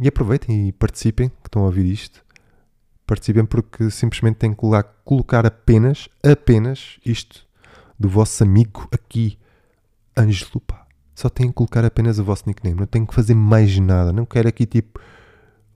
e, 0.00 0.08
aproveitem 0.08 0.68
e 0.68 0.72
participem, 0.72 1.28
que 1.28 1.48
estão 1.48 1.62
a 1.62 1.66
ouvir 1.66 1.86
isto. 1.86 2.24
Participem 3.06 3.44
porque 3.44 3.90
simplesmente 3.90 4.36
têm 4.36 4.54
que 4.54 4.60
colocar 5.04 5.44
apenas, 5.44 6.08
apenas 6.22 6.98
isto 7.04 7.44
do 7.98 8.08
vosso 8.08 8.42
amigo 8.42 8.88
aqui, 8.92 9.38
Ângelo, 10.16 10.60
pá. 10.60 10.86
Só 11.14 11.28
têm 11.28 11.48
que 11.48 11.54
colocar 11.54 11.84
apenas 11.84 12.18
o 12.18 12.24
vosso 12.24 12.44
nickname, 12.46 12.78
não 12.78 12.86
têm 12.86 13.04
que 13.04 13.14
fazer 13.14 13.34
mais 13.34 13.78
nada. 13.78 14.12
Não 14.12 14.24
quero 14.24 14.48
aqui 14.48 14.66
tipo 14.66 15.00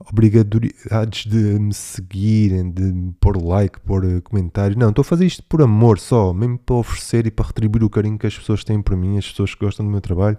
obrigatoriedades 0.01 1.27
de 1.27 1.59
me 1.59 1.75
seguirem, 1.75 2.71
de 2.71 3.13
pôr 3.21 3.43
like, 3.43 3.81
pôr 3.81 4.05
eh, 4.05 4.21
comentário. 4.21 4.79
Não, 4.79 4.91
estou 4.91 5.03
a 5.03 5.05
fazer 5.05 5.27
isto 5.27 5.43
por 5.45 5.61
amor 5.61 5.99
só, 5.99 6.33
mesmo 6.33 6.59
para 6.59 6.77
oferecer 6.77 7.27
e 7.27 7.31
para 7.31 7.47
retribuir 7.47 7.85
o 7.85 7.91
carinho 7.91 8.19
que 8.19 8.27
as 8.27 8.39
pessoas 8.39 8.63
têm 8.63 8.81
por 8.81 8.97
mim, 8.97 9.19
as 9.19 9.29
pessoas 9.29 9.55
que 9.55 9.65
gostam 9.65 9.85
do 9.85 9.91
meu 9.91 10.01
trabalho. 10.01 10.39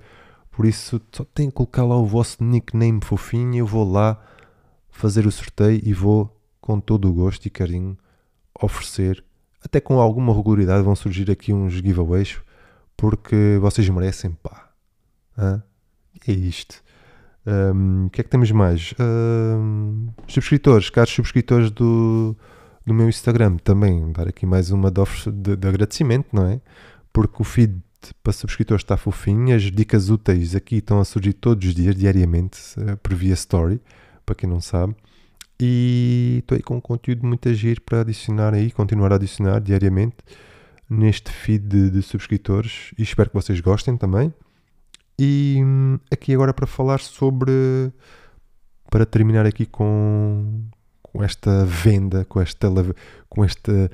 Por 0.52 0.66
isso, 0.66 1.02
só 1.12 1.24
têm 1.24 1.50
que 1.50 1.56
colocar 1.56 1.84
lá 1.84 1.98
o 1.98 2.06
vosso 2.06 2.44
nickname 2.44 3.00
fofinho 3.04 3.56
e 3.56 3.58
eu 3.60 3.68
vou 3.68 3.90
lá 3.90 4.20
fazer 4.90 5.26
o 5.26 5.32
sorteio 5.32 5.82
e 5.84 5.94
vou, 5.94 6.36
com 6.60 6.80
todo 6.80 7.10
o 7.10 7.14
gosto 7.14 7.46
e 7.46 7.50
carinho, 7.50 7.98
oferecer. 8.62 9.24
Até 9.64 9.80
com 9.80 10.00
alguma 10.00 10.34
regularidade 10.34 10.84
vão 10.84 10.96
surgir 10.96 11.30
aqui 11.30 11.54
uns 11.54 11.74
giveaways, 11.74 12.38
porque 12.96 13.58
vocês 13.62 13.88
merecem, 13.90 14.32
pá. 14.32 14.70
Hã? 15.38 15.64
É 16.28 16.32
isto. 16.32 16.84
O 18.06 18.10
que 18.10 18.22
é 18.22 18.24
que 18.24 18.30
temos 18.30 18.52
mais? 18.52 18.94
Um, 19.00 20.08
subscritores, 20.28 20.90
caros 20.90 21.12
subscritores 21.12 21.72
do, 21.72 22.36
do 22.86 22.94
meu 22.94 23.10
Instagram, 23.10 23.58
também 23.58 24.12
dar 24.12 24.28
aqui 24.28 24.46
mais 24.46 24.72
uma 24.72 24.92
de, 24.92 25.02
de, 25.32 25.56
de 25.56 25.68
agradecimento, 25.68 26.28
não 26.34 26.48
é? 26.48 26.62
Porque 27.12 27.42
o 27.42 27.44
feed 27.44 27.76
para 28.24 28.34
subscritores 28.34 28.84
está 28.84 28.98
fofinho, 28.98 29.56
as 29.56 29.64
dicas 29.64 30.10
úteis 30.10 30.56
aqui 30.56 30.78
estão 30.78 31.00
a 31.00 31.06
surgir 31.06 31.34
todos 31.34 31.68
os 31.68 31.76
dias, 31.76 31.96
diariamente, 31.96 32.60
uh, 32.78 32.98
por 32.98 33.14
via 33.14 33.34
story, 33.34 33.82
para 34.26 34.36
quem 34.36 34.50
não 34.50 34.62
sabe. 34.62 34.96
E 35.60 36.38
estou 36.40 36.56
aí 36.56 36.62
com 36.64 36.78
um 36.78 36.82
conteúdo 36.82 37.26
muito 37.26 37.50
agir 37.50 37.82
para 37.82 38.02
adicionar 38.02 38.54
aí, 38.54 38.72
continuar 38.72 39.12
a 39.12 39.16
adicionar 39.16 39.60
diariamente 39.60 40.18
neste 40.90 41.32
feed 41.32 41.68
de, 41.68 41.90
de 41.90 42.02
subscritores 42.02 42.92
e 42.98 43.04
espero 43.04 43.30
que 43.30 43.36
vocês 43.36 43.60
gostem 43.60 43.98
também. 43.98 44.34
E 45.20 45.62
hum, 45.62 46.00
aqui 46.10 46.34
agora 46.34 46.54
para 46.54 46.66
falar 46.66 47.02
sobre. 47.02 47.92
Para 48.90 49.06
terminar 49.06 49.46
aqui 49.46 49.66
com, 49.66 50.64
com 51.04 51.22
esta 51.22 51.66
venda, 51.66 52.24
com 52.24 52.40
esta, 52.40 52.70
com 53.28 53.44
este 53.44 53.92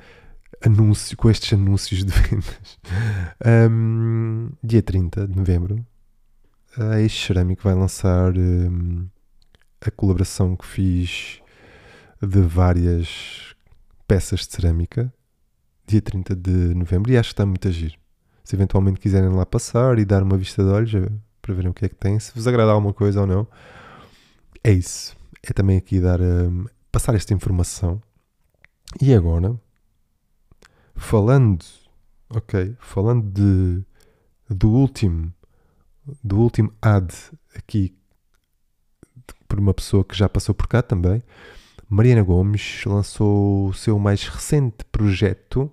anúncio, 0.64 1.16
com 1.16 1.28
estes 1.28 1.52
anúncios 1.52 2.04
de 2.04 2.12
vendas. 2.22 2.78
Um, 3.44 4.50
dia 4.62 4.80
30 4.82 5.26
de 5.26 5.36
novembro, 5.36 5.84
a 6.78 7.00
Eixo 7.00 7.26
Cerâmico 7.26 7.64
vai 7.64 7.74
lançar 7.74 8.32
um, 8.38 9.06
a 9.80 9.90
colaboração 9.90 10.56
que 10.56 10.64
fiz 10.64 11.42
de 12.22 12.40
várias 12.40 13.54
peças 14.06 14.46
de 14.46 14.54
cerâmica. 14.54 15.12
Dia 15.86 16.00
30 16.00 16.36
de 16.36 16.74
novembro, 16.74 17.12
e 17.12 17.18
acho 17.18 17.30
que 17.30 17.34
está 17.34 17.44
muito 17.44 17.66
a 17.68 17.70
giro 17.70 18.05
se 18.46 18.54
eventualmente 18.54 19.00
quiserem 19.00 19.30
lá 19.30 19.44
passar 19.44 19.98
e 19.98 20.04
dar 20.04 20.22
uma 20.22 20.38
vista 20.38 20.62
de 20.62 20.70
olhos 20.70 20.94
eh, 20.94 21.10
para 21.42 21.52
verem 21.52 21.68
o 21.68 21.74
que 21.74 21.84
é 21.84 21.88
que 21.88 21.96
tem, 21.96 22.16
se 22.20 22.32
vos 22.32 22.46
agradar 22.46 22.76
alguma 22.76 22.94
coisa 22.94 23.22
ou 23.22 23.26
não. 23.26 23.44
É 24.62 24.70
isso. 24.70 25.16
É 25.42 25.52
também 25.52 25.76
aqui 25.76 25.98
dar 25.98 26.20
um, 26.20 26.66
passar 26.92 27.16
esta 27.16 27.34
informação. 27.34 28.00
E 29.02 29.12
agora, 29.12 29.60
falando, 30.94 31.64
ok, 32.30 32.76
falando 32.78 33.28
de, 33.32 33.84
do 34.48 34.70
último, 34.70 35.34
do 36.22 36.38
último 36.38 36.72
ad 36.80 37.12
aqui 37.52 37.98
por 39.48 39.58
uma 39.58 39.74
pessoa 39.74 40.04
que 40.04 40.16
já 40.16 40.28
passou 40.28 40.54
por 40.54 40.68
cá 40.68 40.82
também, 40.82 41.20
Mariana 41.88 42.22
Gomes 42.22 42.84
lançou 42.86 43.70
o 43.70 43.74
seu 43.74 43.98
mais 43.98 44.28
recente 44.28 44.84
projeto, 44.92 45.68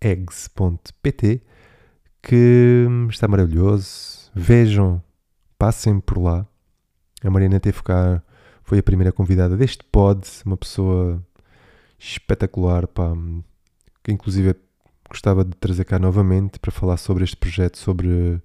eggs.pt, 0.00 1.42
que 2.22 2.86
está 3.10 3.26
maravilhoso. 3.26 4.30
Vejam, 4.34 5.02
passem 5.58 6.00
por 6.00 6.18
lá. 6.18 6.46
A 7.22 7.30
Mariana 7.30 7.60
teve 7.60 7.82
cá, 7.82 8.22
foi 8.62 8.78
a 8.78 8.82
primeira 8.82 9.12
convidada 9.12 9.56
deste 9.56 9.84
pod, 9.84 10.26
uma 10.46 10.56
pessoa 10.56 11.22
espetacular, 11.98 12.86
pá, 12.86 13.12
que 14.02 14.12
inclusive 14.12 14.54
gostava 15.08 15.44
de 15.44 15.54
trazer 15.56 15.84
cá 15.84 15.98
novamente 15.98 16.58
para 16.58 16.72
falar 16.72 16.96
sobre 16.96 17.22
este 17.22 17.36
projeto, 17.36 17.76
sobre 17.76 18.40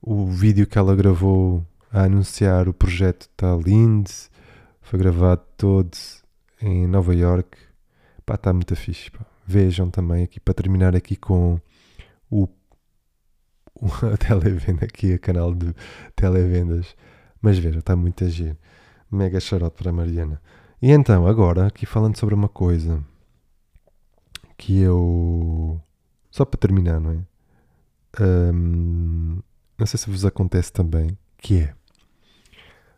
o 0.00 0.26
vídeo 0.26 0.66
que 0.66 0.78
ela 0.78 0.94
gravou 0.94 1.66
a 1.92 2.04
anunciar 2.04 2.68
o 2.68 2.72
projeto 2.72 3.22
está 3.22 3.54
lindo, 3.56 4.10
foi 4.80 4.98
gravado 4.98 5.42
todo 5.56 5.90
em 6.62 6.86
Nova 6.86 7.14
York, 7.14 7.58
pá, 8.24 8.34
está 8.36 8.52
muito 8.52 8.74
fixe, 8.76 9.10
pá. 9.10 9.26
Vejam 9.46 9.90
também 9.90 10.24
aqui, 10.24 10.40
para 10.40 10.54
terminar 10.54 10.96
aqui 10.96 11.16
com 11.16 11.60
o 12.30 12.48
uma 13.80 14.16
televenda 14.16 14.84
aqui, 14.84 15.14
a 15.14 15.18
canal 15.18 15.54
de 15.54 15.74
televendas. 16.14 16.96
Mas 17.40 17.58
veja, 17.58 17.78
está 17.78 17.94
muito 17.94 18.24
a 18.24 18.26
agir. 18.26 18.56
Mega 19.10 19.38
charote 19.38 19.76
para 19.76 19.90
a 19.90 19.92
Mariana. 19.92 20.40
E 20.80 20.90
então, 20.90 21.26
agora, 21.26 21.66
aqui 21.66 21.86
falando 21.86 22.16
sobre 22.16 22.34
uma 22.34 22.48
coisa 22.48 23.02
que 24.56 24.80
eu. 24.80 25.80
Só 26.30 26.44
para 26.44 26.58
terminar, 26.58 27.00
não 27.00 27.12
é? 27.12 28.22
Um, 28.22 29.40
não 29.78 29.86
sei 29.86 29.98
se 29.98 30.10
vos 30.10 30.24
acontece 30.24 30.72
também, 30.72 31.16
que 31.38 31.60
é. 31.60 31.74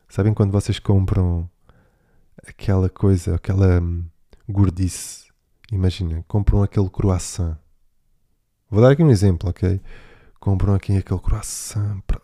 Sabem 0.09 0.33
quando 0.33 0.53
vocês 0.53 0.79
compram 0.79 1.49
aquela 2.47 2.89
coisa, 2.89 3.35
aquela 3.35 3.81
hum, 3.81 4.05
gordice? 4.49 5.29
Imagina, 5.71 6.25
compram 6.27 6.63
aquele 6.63 6.89
croissant. 6.89 7.59
Vou 8.71 8.83
dar 8.83 8.93
aqui 8.93 9.03
um 9.03 9.11
exemplo, 9.11 9.51
ok? 9.51 9.81
Compram 10.41 10.75
aqui 10.75 10.97
aquele 10.97 11.21
croissant 11.21 12.01
para, 12.07 12.21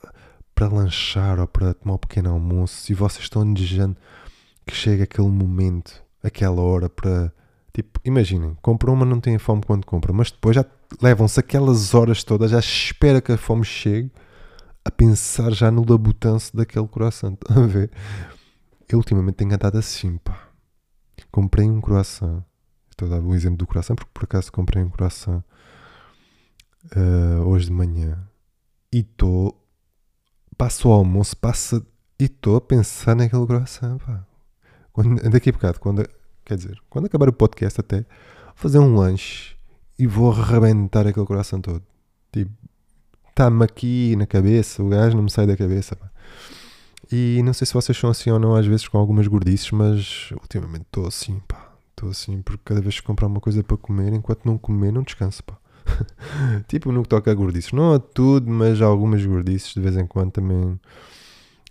para 0.55 0.69
lanchar 0.69 1.39
ou 1.39 1.47
para 1.47 1.75
tomar 1.75 1.95
um 1.95 1.99
pequeno 1.99 2.31
almoço 2.31 2.91
e 2.91 2.95
vocês 2.95 3.25
estão 3.25 3.53
desejando 3.53 3.97
que 4.67 4.75
chegue 4.75 5.03
aquele 5.03 5.29
momento, 5.29 6.03
aquela 6.23 6.61
hora 6.61 6.89
para 6.89 7.33
Tipo, 7.75 7.99
imaginem, 8.05 8.57
compram 8.63 8.95
uma, 8.95 9.05
não 9.05 9.19
têm 9.19 9.37
fome 9.37 9.61
quando 9.67 9.85
compram, 9.85 10.15
mas 10.15 10.31
depois 10.31 10.55
já 10.55 10.65
levam-se 11.03 11.41
aquelas 11.41 11.93
horas 11.93 12.23
todas, 12.23 12.53
já 12.53 12.61
espera 12.61 13.21
que 13.21 13.33
a 13.33 13.37
fome 13.37 13.65
chegue 13.65 14.13
a 14.85 14.93
pensar 14.93 15.51
já 15.51 15.73
no 15.73 15.85
labutance 15.85 16.55
daquele 16.55 16.87
croissant. 16.87 17.37
A 17.51 17.67
ver? 17.67 17.91
Eu 18.89 18.99
ultimamente 18.99 19.37
tenho 19.37 19.53
andado 19.53 19.77
assim, 19.77 20.19
pá. 20.19 20.51
Comprei 21.33 21.69
um 21.69 21.81
croissant. 21.81 22.45
Estou 22.91 23.09
a 23.09 23.13
dar 23.13 23.21
o 23.21 23.35
exemplo 23.35 23.59
do 23.59 23.67
croissant 23.67 23.97
porque 23.97 24.13
por 24.15 24.23
acaso 24.23 24.53
comprei 24.53 24.81
um 24.81 24.89
croissant 24.89 25.43
uh, 26.97 27.43
hoje 27.43 27.67
de 27.67 27.73
manhã 27.73 28.19
e 28.93 29.01
estou. 29.01 29.61
Passo 30.57 30.89
o 30.89 30.93
almoço, 30.93 31.37
passa 31.37 31.85
e 32.19 32.25
estou 32.25 32.57
a 32.57 32.61
pensar 32.61 33.17
naquele 33.17 33.47
croissant, 33.47 33.99
pá. 33.99 34.25
Quando, 34.93 35.21
daqui 35.29 35.51
a 35.51 35.53
bocado, 35.53 35.81
quando, 35.81 36.09
quer 36.45 36.57
dizer, 36.57 36.81
quando 36.89 37.07
acabar 37.07 37.29
o 37.29 37.33
podcast 37.33 37.81
até, 37.81 37.99
vou 37.99 38.55
fazer 38.55 38.79
um 38.79 38.95
lanche 38.95 39.57
e 39.99 40.07
vou 40.07 40.31
arrebentar 40.31 41.07
aquele 41.07 41.27
croissant 41.27 41.61
todo. 41.61 41.83
Tipo, 42.33 42.53
está-me 43.29 43.65
aqui 43.65 44.15
na 44.17 44.27
cabeça, 44.27 44.83
o 44.83 44.89
gajo 44.89 45.17
não 45.17 45.25
me 45.25 45.31
sai 45.31 45.47
da 45.47 45.57
cabeça. 45.57 45.97
Pá. 45.97 46.09
E 47.11 47.43
não 47.43 47.53
sei 47.53 47.67
se 47.67 47.75
vocês 47.75 47.99
são 47.99 48.11
assim 48.11 48.31
ou 48.31 48.39
não, 48.39 48.55
às 48.55 48.67
vezes 48.67 48.89
com 48.89 48.99
algumas 48.99 49.27
gordices, 49.27 49.71
mas 49.73 50.31
ultimamente 50.33 50.83
estou 50.83 51.07
assim, 51.07 51.41
pá. 51.47 51.73
Estou 51.91 52.11
assim, 52.11 52.43
porque 52.43 52.63
cada 52.65 52.81
vez 52.81 53.01
que 53.01 53.07
comprar 53.07 53.27
uma 53.27 53.41
coisa 53.41 53.63
para 53.63 53.77
comer, 53.77 54.13
enquanto 54.13 54.45
não 54.45 54.57
comer, 54.59 54.93
não 54.93 55.03
descanso, 55.03 55.43
pá. 55.45 55.59
tipo 56.67 56.93
no 56.93 57.03
que 57.03 57.09
toca 57.09 57.31
a 57.31 57.35
gordices. 57.35 57.73
Não 57.73 57.95
a 57.95 57.99
tudo, 57.99 58.51
mas 58.51 58.81
algumas 58.81 59.25
gordices 59.25 59.75
de 59.75 59.81
vez 59.81 59.97
em 59.97 60.07
quando 60.07 60.33
também, 60.33 60.79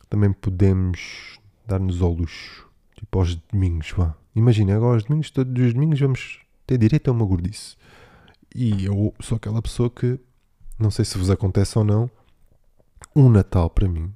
também 0.09 0.31
podemos 0.31 1.39
dar-nos 1.67 2.01
ao 2.01 2.11
luxo. 2.11 2.67
Tipo 2.95 3.19
aos 3.19 3.35
domingos, 3.35 3.91
vá. 3.91 4.15
Imagina, 4.35 4.75
agora 4.75 4.95
aos 4.95 5.03
domingos, 5.03 5.29
todos 5.29 5.65
os 5.65 5.73
domingos 5.73 5.99
vamos 5.99 6.39
ter 6.65 6.77
direito 6.77 7.09
a 7.09 7.11
uma 7.11 7.25
gordice. 7.25 7.75
E 8.55 8.85
eu 8.85 9.13
sou 9.19 9.35
aquela 9.35 9.61
pessoa 9.61 9.89
que, 9.89 10.19
não 10.77 10.91
sei 10.91 11.05
se 11.05 11.17
vos 11.17 11.29
acontece 11.29 11.77
ou 11.77 11.83
não, 11.83 12.09
um 13.15 13.29
Natal 13.29 13.69
para 13.69 13.87
mim, 13.87 14.13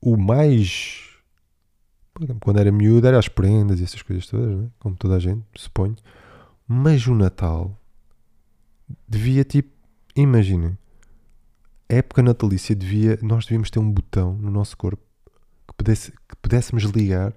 o 0.00 0.16
mais. 0.16 1.08
Quando 2.40 2.58
era 2.58 2.70
miúdo, 2.70 3.06
era 3.06 3.18
as 3.18 3.28
prendas 3.28 3.80
e 3.80 3.84
essas 3.84 4.02
coisas 4.02 4.26
todas, 4.26 4.56
né? 4.56 4.68
como 4.78 4.94
toda 4.96 5.16
a 5.16 5.18
gente, 5.18 5.44
suponho. 5.56 5.96
Mas 6.68 7.06
o 7.06 7.14
Natal 7.14 7.76
devia 9.08 9.44
tipo, 9.44 9.70
imaginem, 10.16 10.76
época 11.88 12.22
natalícia 12.22 12.74
devia, 12.74 13.18
nós 13.22 13.44
devíamos 13.44 13.70
ter 13.70 13.78
um 13.78 13.90
botão 13.90 14.34
no 14.34 14.50
nosso 14.50 14.76
corpo 14.76 15.02
que, 15.68 15.74
pudesse, 15.74 16.10
que 16.10 16.36
pudéssemos 16.40 16.84
ligar 16.84 17.32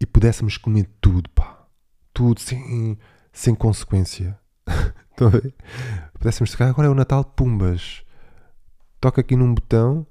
e 0.00 0.06
pudéssemos 0.06 0.56
comer 0.56 0.88
tudo, 1.00 1.28
pá, 1.30 1.66
tudo 2.12 2.40
sem, 2.40 2.98
sem 3.32 3.54
consequência. 3.54 4.38
Estão 5.10 5.28
a 5.28 5.30
ver? 5.30 5.54
Pudéssemos 6.14 6.50
tocar, 6.50 6.68
agora 6.68 6.88
é 6.88 6.90
o 6.90 6.94
Natal, 6.94 7.24
pumbas. 7.24 8.02
Toca 9.00 9.20
aqui 9.20 9.36
num 9.36 9.54
botão 9.54 10.06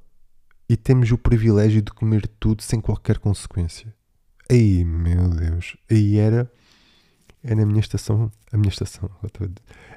e 0.69 0.77
temos 0.77 1.11
o 1.11 1.17
privilégio 1.17 1.81
de 1.81 1.91
comer 1.91 2.27
tudo 2.39 2.61
sem 2.61 2.79
qualquer 2.79 3.17
consequência. 3.17 3.93
Aí, 4.49 4.83
meu 4.85 5.29
Deus, 5.29 5.75
aí 5.89 6.17
era 6.17 6.51
era 7.43 7.63
a 7.63 7.65
minha 7.65 7.79
estação, 7.79 8.31
a 8.51 8.57
minha 8.57 8.69
estação, 8.69 9.09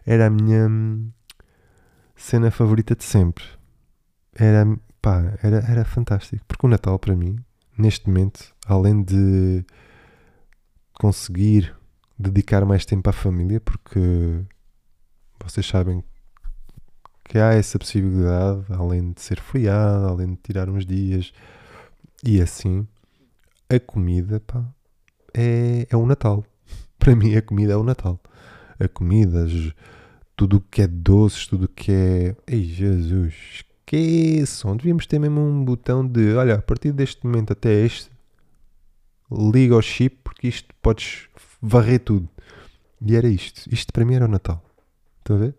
era 0.07 0.27
a 0.27 0.31
minha 0.31 0.67
hum, 0.67 1.11
cena 2.17 2.51
favorita 2.51 2.95
de 2.95 3.05
sempre. 3.05 3.45
Era, 4.35 4.65
pá, 5.01 5.37
era, 5.43 5.59
era 5.59 5.85
fantástico, 5.85 6.45
porque 6.49 6.67
o 6.67 6.71
Natal 6.71 6.99
para 6.99 7.15
mim, 7.15 7.37
neste 7.77 8.09
momento, 8.09 8.55
além 8.67 9.03
de 9.03 9.65
conseguir 10.95 11.75
dedicar 12.19 12.65
mais 12.65 12.87
tempo 12.87 13.11
à 13.11 13.13
família, 13.13 13.61
porque 13.61 14.45
vocês 15.43 15.67
sabem 15.67 16.03
que 17.25 17.39
há 17.39 17.55
essa 17.55 17.79
possibilidade, 17.79 18.65
além 18.71 19.13
de 19.13 19.21
ser 19.21 19.41
feriado, 19.41 20.09
além 20.09 20.35
de 20.35 20.37
tirar 20.37 20.69
uns 20.69 20.87
dias 20.87 21.33
e 22.23 22.41
assim, 22.41 22.87
a 23.69 23.79
comida, 23.79 24.41
pá, 24.41 24.65
é, 25.35 25.87
é 25.91 25.97
o 25.97 26.07
Natal 26.07 26.45
para 27.05 27.15
mim 27.15 27.37
a 27.37 27.43
comida 27.43 27.75
é 27.75 27.77
o 27.77 27.83
Natal. 27.83 28.19
A 28.81 28.89
comida, 28.89 29.47
tudo 30.35 30.57
o 30.57 30.61
que 30.63 30.81
é 30.81 30.87
doces, 30.87 31.47
tudo 31.47 31.67
o 31.67 31.69
que 31.69 31.93
é. 31.93 32.37
Ei 32.47 32.65
Jesus, 32.65 33.35
esqueçam. 33.53 34.75
Devíamos 34.75 35.07
ter 35.07 35.19
mesmo 35.19 35.39
um 35.39 35.63
botão 35.63 36.07
de 36.07 36.35
olha, 36.35 36.55
a 36.55 36.63
partir 36.63 36.93
deste 36.93 37.27
momento 37.27 37.53
até 37.53 37.85
este, 37.85 38.11
liga 39.31 39.75
ao 39.75 39.83
chip 39.83 40.17
porque 40.25 40.49
isto 40.49 40.75
podes 40.81 41.29
varrer 41.61 42.01
tudo. 42.01 42.27
E 43.03 43.15
era 43.15 43.29
isto. 43.29 43.69
Isto 43.71 43.93
para 43.93 44.07
mim 44.07 44.15
era 44.15 44.25
o 44.25 44.29
Natal. 44.29 44.65
Estão 45.19 45.37
a 45.37 45.41
ver? 45.41 45.55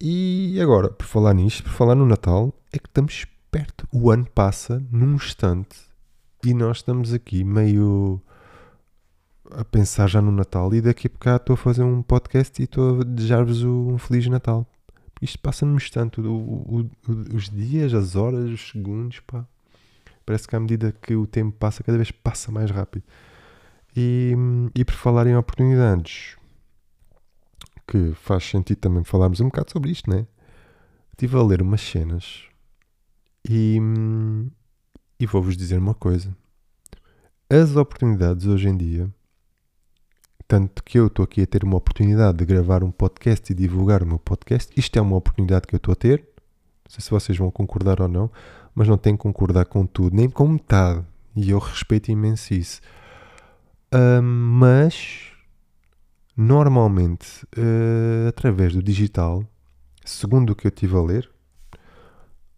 E 0.00 0.58
agora, 0.60 0.90
por 0.90 1.06
falar 1.06 1.32
nisto, 1.32 1.62
por 1.62 1.72
falar 1.72 1.94
no 1.94 2.04
Natal, 2.04 2.52
é 2.72 2.78
que 2.80 2.88
estamos 2.88 3.24
perto. 3.52 3.86
O 3.92 4.10
ano 4.10 4.26
passa 4.34 4.84
num 4.90 5.14
instante 5.14 5.78
e 6.44 6.52
nós 6.52 6.78
estamos 6.78 7.12
aqui 7.12 7.44
meio 7.44 8.20
a 9.52 9.64
pensar 9.64 10.08
já 10.08 10.20
no 10.20 10.32
Natal 10.32 10.74
e 10.74 10.80
daqui 10.80 11.06
a 11.06 11.10
bocado 11.10 11.36
estou 11.42 11.54
a 11.54 11.56
fazer 11.56 11.82
um 11.82 12.02
podcast 12.02 12.60
e 12.60 12.64
estou 12.64 13.00
a 13.00 13.04
desejar-vos 13.04 13.62
um 13.62 13.98
Feliz 13.98 14.26
Natal. 14.26 14.66
Isto 15.20 15.38
passa-me 15.38 15.80
tanto, 15.90 16.20
o, 16.22 16.80
o, 16.80 16.90
os 17.34 17.48
dias, 17.48 17.94
as 17.94 18.16
horas, 18.16 18.50
os 18.50 18.70
segundos, 18.70 19.20
pá. 19.20 19.46
Parece 20.24 20.46
que 20.46 20.56
à 20.56 20.60
medida 20.60 20.92
que 20.92 21.14
o 21.14 21.26
tempo 21.26 21.56
passa, 21.56 21.82
cada 21.82 21.96
vez 21.96 22.10
passa 22.10 22.50
mais 22.50 22.70
rápido. 22.70 23.04
E, 23.96 24.34
e 24.74 24.84
por 24.84 24.94
falar 24.94 25.26
em 25.26 25.36
oportunidades, 25.36 26.36
que 27.86 28.12
faz 28.14 28.44
sentido 28.44 28.78
também 28.78 29.04
falarmos 29.04 29.40
um 29.40 29.46
bocado 29.46 29.70
sobre 29.70 29.90
isto, 29.90 30.10
né? 30.10 30.26
Estive 31.12 31.36
a 31.36 31.42
ler 31.42 31.62
umas 31.62 31.80
cenas 31.80 32.44
e, 33.48 33.78
e 35.18 35.26
vou-vos 35.26 35.56
dizer 35.56 35.78
uma 35.78 35.94
coisa. 35.94 36.36
As 37.48 37.76
oportunidades 37.76 38.46
hoje 38.46 38.68
em 38.68 38.76
dia 38.76 39.10
tanto 40.48 40.82
que 40.84 40.98
eu 40.98 41.08
estou 41.08 41.24
aqui 41.24 41.42
a 41.42 41.46
ter 41.46 41.64
uma 41.64 41.76
oportunidade 41.76 42.38
de 42.38 42.44
gravar 42.44 42.84
um 42.84 42.90
podcast 42.90 43.52
e 43.52 43.54
divulgar 43.54 44.02
o 44.02 44.06
meu 44.06 44.18
podcast. 44.18 44.72
Isto 44.76 44.98
é 44.98 45.02
uma 45.02 45.16
oportunidade 45.16 45.66
que 45.66 45.74
eu 45.74 45.78
estou 45.78 45.92
a 45.92 45.96
ter. 45.96 46.20
Não 46.20 46.90
sei 46.90 47.00
se 47.00 47.10
vocês 47.10 47.36
vão 47.36 47.50
concordar 47.50 48.00
ou 48.00 48.06
não, 48.06 48.30
mas 48.74 48.86
não 48.86 48.96
tenho 48.96 49.16
que 49.16 49.22
concordar 49.22 49.64
com 49.66 49.84
tudo, 49.84 50.14
nem 50.14 50.30
com 50.30 50.46
metade. 50.46 51.04
E 51.34 51.50
eu 51.50 51.58
respeito 51.58 52.10
imenso 52.10 52.54
isso. 52.54 52.80
Uh, 53.92 54.22
mas, 54.22 55.32
normalmente, 56.36 57.44
uh, 57.58 58.28
através 58.28 58.72
do 58.72 58.82
digital, 58.82 59.42
segundo 60.04 60.50
o 60.50 60.54
que 60.54 60.66
eu 60.66 60.70
estive 60.70 60.96
a 60.96 61.02
ler, 61.02 61.28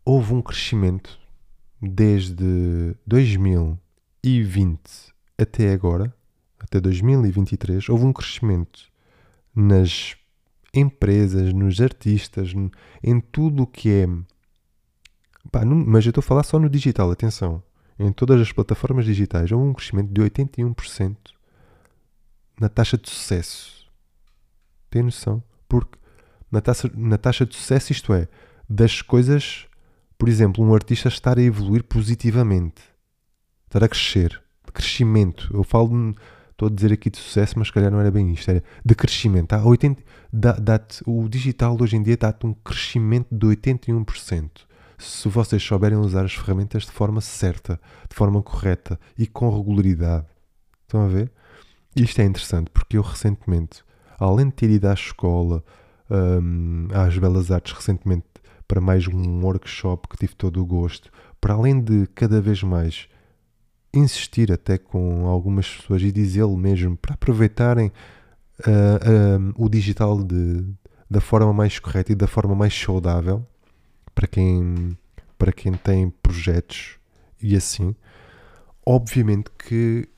houve 0.05 0.35
um 0.35 0.43
crescimento 0.43 1.19
desde 1.81 2.95
2020 3.07 4.81
até 5.39 5.73
agora 5.73 6.13
até 6.59 6.81
2023, 6.81 7.89
houve 7.89 8.05
um 8.05 8.13
crescimento 8.13 8.81
nas 9.55 10.17
empresas, 10.75 11.53
nos 11.53 11.81
artistas, 11.81 12.53
em 13.03 13.21
tudo 13.21 13.63
o 13.63 13.67
que 13.67 13.91
é. 13.91 14.09
Pá, 15.51 15.65
não, 15.65 15.77
mas 15.77 16.05
eu 16.05 16.11
estou 16.11 16.21
a 16.21 16.25
falar 16.25 16.43
só 16.43 16.59
no 16.59 16.69
digital, 16.69 17.11
atenção. 17.11 17.63
Em 17.99 18.13
todas 18.13 18.41
as 18.41 18.53
plataformas 18.53 19.05
digitais 19.05 19.51
houve 19.51 19.67
um 19.67 19.75
crescimento 19.75 20.13
de 20.13 20.21
81% 20.21 21.17
na 22.61 22.69
taxa 22.69 22.97
de 22.97 23.09
sucesso. 23.09 23.89
Tem 24.91 25.03
noção? 25.03 25.43
Porque 25.69 25.99
na 26.51 26.61
taxa, 26.61 26.91
na 26.95 27.19
taxa 27.19 27.45
de 27.45 27.57
sucesso, 27.57 27.93
isto 27.93 28.13
é, 28.13 28.29
das 28.69 29.03
coisas, 29.03 29.67
por 30.17 30.29
exemplo, 30.29 30.65
um 30.65 30.75
artista 30.75 31.09
estar 31.09 31.39
a 31.39 31.43
evoluir 31.43 31.85
positivamente, 31.85 32.83
estar 33.67 33.83
a 33.83 33.89
crescer, 33.89 34.43
crescimento. 34.73 35.51
Eu 35.53 35.65
falo 35.65 36.15
estou 36.59 36.67
a 36.67 36.71
dizer 36.73 36.93
aqui 36.93 37.09
de 37.09 37.19
sucesso, 37.19 37.57
mas 37.57 37.69
se 37.69 37.73
calhar 37.73 37.89
não 37.89 38.01
era 38.01 38.11
bem 38.11 38.33
isto, 38.33 38.51
era 38.51 38.65
de 38.85 38.95
crescimento. 38.97 39.53
Há 39.53 39.65
80, 39.65 40.03
dá, 40.33 40.53
dá 40.53 40.81
o 41.07 41.29
digital 41.29 41.77
hoje 41.81 41.97
em 41.97 42.03
dia 42.03 42.17
dá-te 42.17 42.45
um 42.47 42.53
crescimento 42.53 43.29
de 43.31 43.47
81%. 43.47 44.51
Se 44.99 45.29
vocês 45.29 45.63
souberem 45.63 45.97
usar 45.97 46.25
as 46.25 46.35
ferramentas 46.35 46.83
de 46.83 46.91
forma 46.91 47.21
certa, 47.21 47.81
de 48.11 48.17
forma 48.17 48.43
correta 48.43 48.99
e 49.17 49.29
com 49.29 49.57
regularidade. 49.57 50.27
Estão 50.83 51.05
a 51.05 51.07
ver? 51.07 51.31
Isto 51.95 52.21
é 52.21 52.25
interessante 52.25 52.71
porque 52.73 52.97
eu 52.97 53.03
recentemente, 53.03 53.85
além 54.19 54.47
de 54.47 54.55
ter 54.55 54.69
ido 54.69 54.89
à 54.89 54.95
escola, 54.95 55.63
um, 56.11 56.89
às 56.93 57.17
Belas 57.17 57.53
Artes 57.53 57.73
recentemente, 57.73 58.27
para 58.67 58.81
mais 58.81 59.07
um 59.07 59.45
workshop 59.45 60.09
que 60.09 60.17
tive 60.17 60.35
todo 60.35 60.61
o 60.61 60.67
gosto, 60.67 61.09
para 61.41 61.55
além 61.55 61.81
de 61.81 62.09
cada 62.17 62.41
vez 62.41 62.65
mais 62.65 63.09
insistir 63.93 64.53
até 64.53 64.79
com 64.79 65.27
algumas 65.27 65.69
pessoas 65.69 66.03
e 66.03 66.13
dizê-lo 66.13 66.57
mesmo 66.57 66.97
para 66.97 67.15
aproveitarem 67.15 67.93
uh, 68.61 69.51
uh, 69.51 69.55
o 69.57 69.69
digital 69.69 70.23
de, 70.23 70.65
da 71.11 71.21
forma 71.21 71.53
mais 71.53 71.79
correta 71.79 72.13
e 72.13 72.15
da 72.15 72.27
forma 72.27 72.55
mais 72.55 72.75
saudável 72.75 73.47
para 74.15 74.27
quem, 74.27 74.97
para 75.39 75.53
quem 75.53 75.73
tem 75.73 76.11
projetos 76.11 76.99
e 77.43 77.57
assim. 77.57 77.95
Obviamente 78.85 79.51
que 79.59 80.09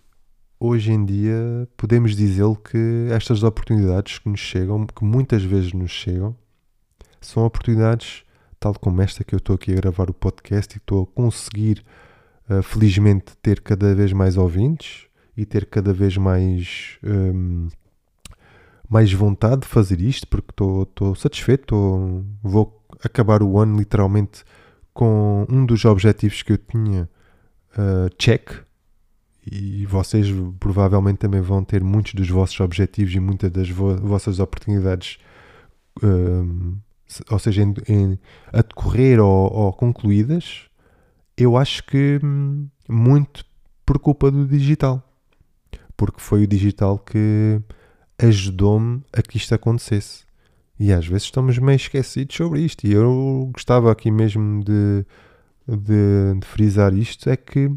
hoje 0.59 0.93
em 0.93 1.05
dia 1.05 1.69
podemos 1.77 2.17
dizer 2.17 2.45
que 2.65 3.09
estas 3.11 3.43
oportunidades 3.43 4.19
que 4.19 4.29
nos 4.29 4.41
chegam, 4.41 4.87
que 4.87 5.05
muitas 5.05 5.43
vezes 5.43 5.73
nos 5.73 5.91
chegam, 5.91 6.37
são 7.21 7.45
oportunidades 7.45 8.25
tal 8.61 8.75
como 8.75 9.01
esta 9.01 9.25
que 9.25 9.35
eu 9.35 9.39
estou 9.39 9.57
aqui 9.57 9.73
a 9.73 9.77
gravar 9.77 10.11
o 10.11 10.15
podcast 10.15 10.75
e 10.75 10.79
estou 10.79 11.05
a 11.05 11.07
conseguir, 11.07 11.83
uh, 12.51 12.63
felizmente, 12.63 13.37
ter 13.43 13.61
cada 13.61 13.95
vez 13.95 14.13
mais 14.13 14.37
ouvintes 14.37 15.07
e 15.37 15.47
ter 15.47 15.67
cada 15.67 15.93
vez 15.93 16.17
mais, 16.17 16.99
um, 17.03 17.69
mais 18.89 19.13
vontade 19.13 19.63
de 19.63 19.69
fazer 19.69 20.01
isto, 20.01 20.27
porque 20.29 20.51
estou 20.51 21.15
satisfeito, 21.15 21.67
tô, 21.67 22.23
vou 22.43 22.85
acabar 23.03 23.43
o 23.43 23.59
ano 23.59 23.79
literalmente 23.79 24.45
com 24.93 25.47
um 25.49 25.65
dos 25.65 25.85
objetivos 25.85 26.43
que 26.43 26.53
eu 26.53 26.59
tinha 26.59 27.09
uh, 27.79 28.11
check 28.19 28.51
e 29.51 29.87
vocês 29.87 30.27
provavelmente 30.59 31.19
também 31.19 31.41
vão 31.41 31.65
ter 31.65 31.83
muitos 31.83 32.13
dos 32.13 32.29
vossos 32.29 32.61
objetivos 32.61 33.15
e 33.15 33.21
muitas 33.21 33.51
das 33.51 33.71
vo 33.71 33.97
vossas 33.97 34.39
oportunidades 34.39 35.19
um, 36.03 36.77
ou 37.31 37.39
seja, 37.39 37.63
em, 37.63 37.75
em, 37.89 38.19
a 38.53 38.63
decorrer 38.63 39.21
ou, 39.21 39.53
ou, 39.53 39.73
concluídas, 39.73 40.70
eu 41.43 41.57
acho 41.57 41.85
que 41.85 42.21
hum, 42.23 42.69
muito 42.89 43.45
por 43.85 43.99
culpa 43.99 44.31
do 44.31 44.47
digital. 44.47 45.03
Porque 45.97 46.21
foi 46.21 46.45
o 46.45 46.47
digital 46.47 46.99
que 46.99 47.61
ajudou-me 48.19 49.03
a 49.13 49.23
que 49.23 49.37
isto 49.37 49.55
acontecesse. 49.55 50.25
E 50.79 50.93
às 50.93 51.07
vezes 51.07 51.25
estamos 51.25 51.59
meio 51.59 51.77
esquecidos 51.77 52.37
sobre 52.37 52.61
isto. 52.61 52.87
E 52.87 52.93
eu 52.93 53.51
gostava 53.53 53.93
aqui 53.93 54.11
mesmo 54.11 54.65
de, 54.65 55.05
de, 55.69 56.41
de 56.41 56.47
frisar 56.47 56.95
isto: 56.95 57.29
é 57.29 57.37
que 57.37 57.71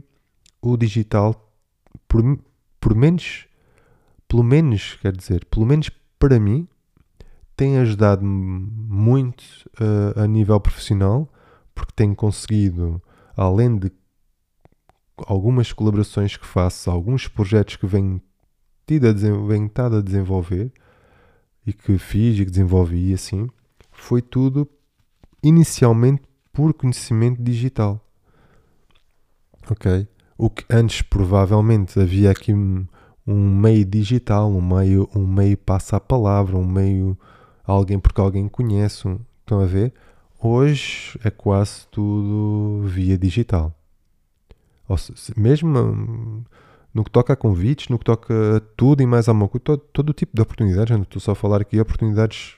o 0.62 0.78
digital, 0.78 1.52
por, 2.08 2.24
por 2.80 2.96
menos, 2.96 3.46
pelo 4.28 4.44
menos, 4.44 4.98
quer 5.02 5.16
dizer, 5.16 5.46
pelo 5.46 5.66
menos 5.66 5.92
para 6.18 6.40
mim, 6.40 6.68
tem 7.56 7.78
ajudado-me 7.78 8.68
muito 8.88 9.42
uh, 9.80 10.22
a 10.22 10.26
nível 10.26 10.60
profissional, 10.60 11.30
porque 11.76 11.92
tenho 11.96 12.16
conseguido, 12.16 13.02
além 13.36 13.78
de 13.78 13.92
algumas 15.18 15.72
colaborações 15.72 16.38
que 16.38 16.46
faço, 16.46 16.90
alguns 16.90 17.28
projetos 17.28 17.76
que 17.76 17.86
venho, 17.86 18.22
tido 18.86 19.08
a 19.08 19.14
venho 19.14 19.68
estado 19.68 19.98
a 19.98 20.02
desenvolver 20.02 20.72
e 21.66 21.74
que 21.74 21.98
fiz 21.98 22.40
e 22.40 22.46
que 22.46 22.52
desenvolvi 22.52 23.12
e 23.12 23.14
assim, 23.14 23.48
foi 23.92 24.22
tudo 24.22 24.70
inicialmente 25.42 26.24
por 26.52 26.74
conhecimento 26.74 27.42
digital. 27.42 28.00
Ok? 29.70 30.08
O 30.38 30.50
que 30.50 30.66
antes 30.70 31.02
provavelmente 31.02 32.00
havia 32.00 32.32
aqui 32.32 32.54
um, 32.54 32.86
um 33.26 33.56
meio 33.56 33.86
digital, 33.86 34.50
um 34.50 34.62
meio, 34.62 35.10
um 35.16 35.26
meio 35.26 35.58
passa 35.58 35.98
a 35.98 36.00
palavra, 36.00 36.58
um 36.58 36.68
meio 36.68 37.18
alguém 37.64 38.00
porque 38.00 38.20
alguém 38.20 38.48
conhece. 38.48 39.08
Estão 39.40 39.62
a 39.62 39.66
ver? 39.66 39.94
Hoje 40.46 41.18
é 41.24 41.32
quase 41.32 41.88
tudo 41.88 42.86
via 42.86 43.18
digital. 43.18 43.74
Seja, 44.98 45.34
mesmo 45.38 46.46
no 46.94 47.02
que 47.02 47.10
toca 47.10 47.32
a 47.32 47.36
convites, 47.38 47.88
no 47.88 47.98
que 47.98 48.04
toca 48.04 48.58
a 48.58 48.60
tudo 48.60 49.02
e 49.02 49.06
mais 49.06 49.30
alguma 49.30 49.48
coisa, 49.48 49.64
todo, 49.64 49.80
todo 49.94 50.10
o 50.10 50.14
tipo 50.14 50.36
de 50.36 50.42
oportunidades. 50.42 50.92
Não 50.98 51.04
estou 51.04 51.22
só 51.22 51.32
a 51.32 51.36
falar 51.36 51.62
aqui 51.62 51.78
de 51.78 51.82
oportunidades 51.82 52.56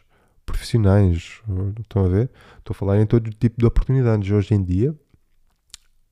profissionais. 0.48 1.44
Estão 1.80 2.06
a 2.06 2.08
ver? 2.08 2.32
Estou 2.58 2.74
a 2.74 2.76
falar 2.76 3.00
em 3.00 3.06
todo 3.06 3.30
tipo 3.30 3.60
de 3.60 3.68
oportunidades. 3.68 4.32
Hoje 4.32 4.56
em 4.56 4.64
dia, 4.64 4.96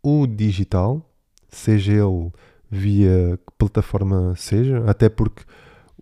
o 0.03 0.27
digital, 0.27 1.03
seja 1.49 1.91
ele 1.93 2.31
via 2.69 3.39
que 3.47 3.53
plataforma 3.57 4.35
seja, 4.35 4.83
até 4.87 5.09
porque 5.09 5.43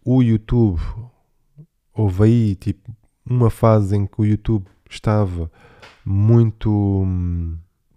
o 0.04 0.22
YouTube 0.22 0.82
houve 1.94 2.24
aí 2.26 2.56
tipo 2.56 2.94
uma 3.26 3.50
fase 3.50 3.96
em 3.96 4.06
que 4.06 4.20
o 4.20 4.26
YouTube 4.26 4.66
estava 4.92 5.52
muito 6.06 7.06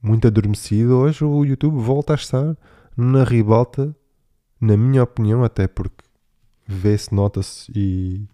muito 0.02 0.26
adormecido. 0.26 0.96
Hoje 0.98 1.24
o 1.24 1.44
YouTube 1.44 1.78
volta 1.78 2.12
a 2.12 2.16
estar 2.16 2.56
na 2.96 3.24
ribalta, 3.24 3.96
na 4.60 4.76
minha 4.76 5.02
opinião, 5.02 5.42
até 5.42 5.66
porque 5.66 6.04
vê-se, 6.66 7.14
nota-se 7.14 7.72
e, 7.74 8.28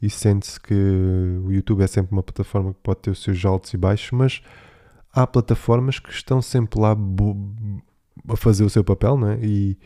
e 0.00 0.08
sente-se 0.08 0.60
que 0.60 0.74
o 1.44 1.52
YouTube 1.52 1.82
é 1.82 1.86
sempre 1.86 2.12
uma 2.12 2.22
plataforma 2.22 2.72
que 2.72 2.80
pode 2.80 3.00
ter 3.00 3.10
os 3.10 3.22
seus 3.22 3.44
altos 3.44 3.74
e 3.74 3.76
baixos, 3.76 4.10
mas 4.12 4.42
há 5.12 5.26
plataformas 5.26 5.98
que 5.98 6.10
estão 6.10 6.40
sempre 6.40 6.80
lá 6.80 6.96
a 8.28 8.36
fazer 8.36 8.64
o 8.64 8.70
seu 8.70 8.84
papel, 8.84 9.16
não 9.16 9.30
é? 9.30 9.40
E, 9.42 9.76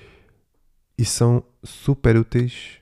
e 0.98 1.04
são 1.04 1.42
super 1.62 2.16
úteis 2.16 2.78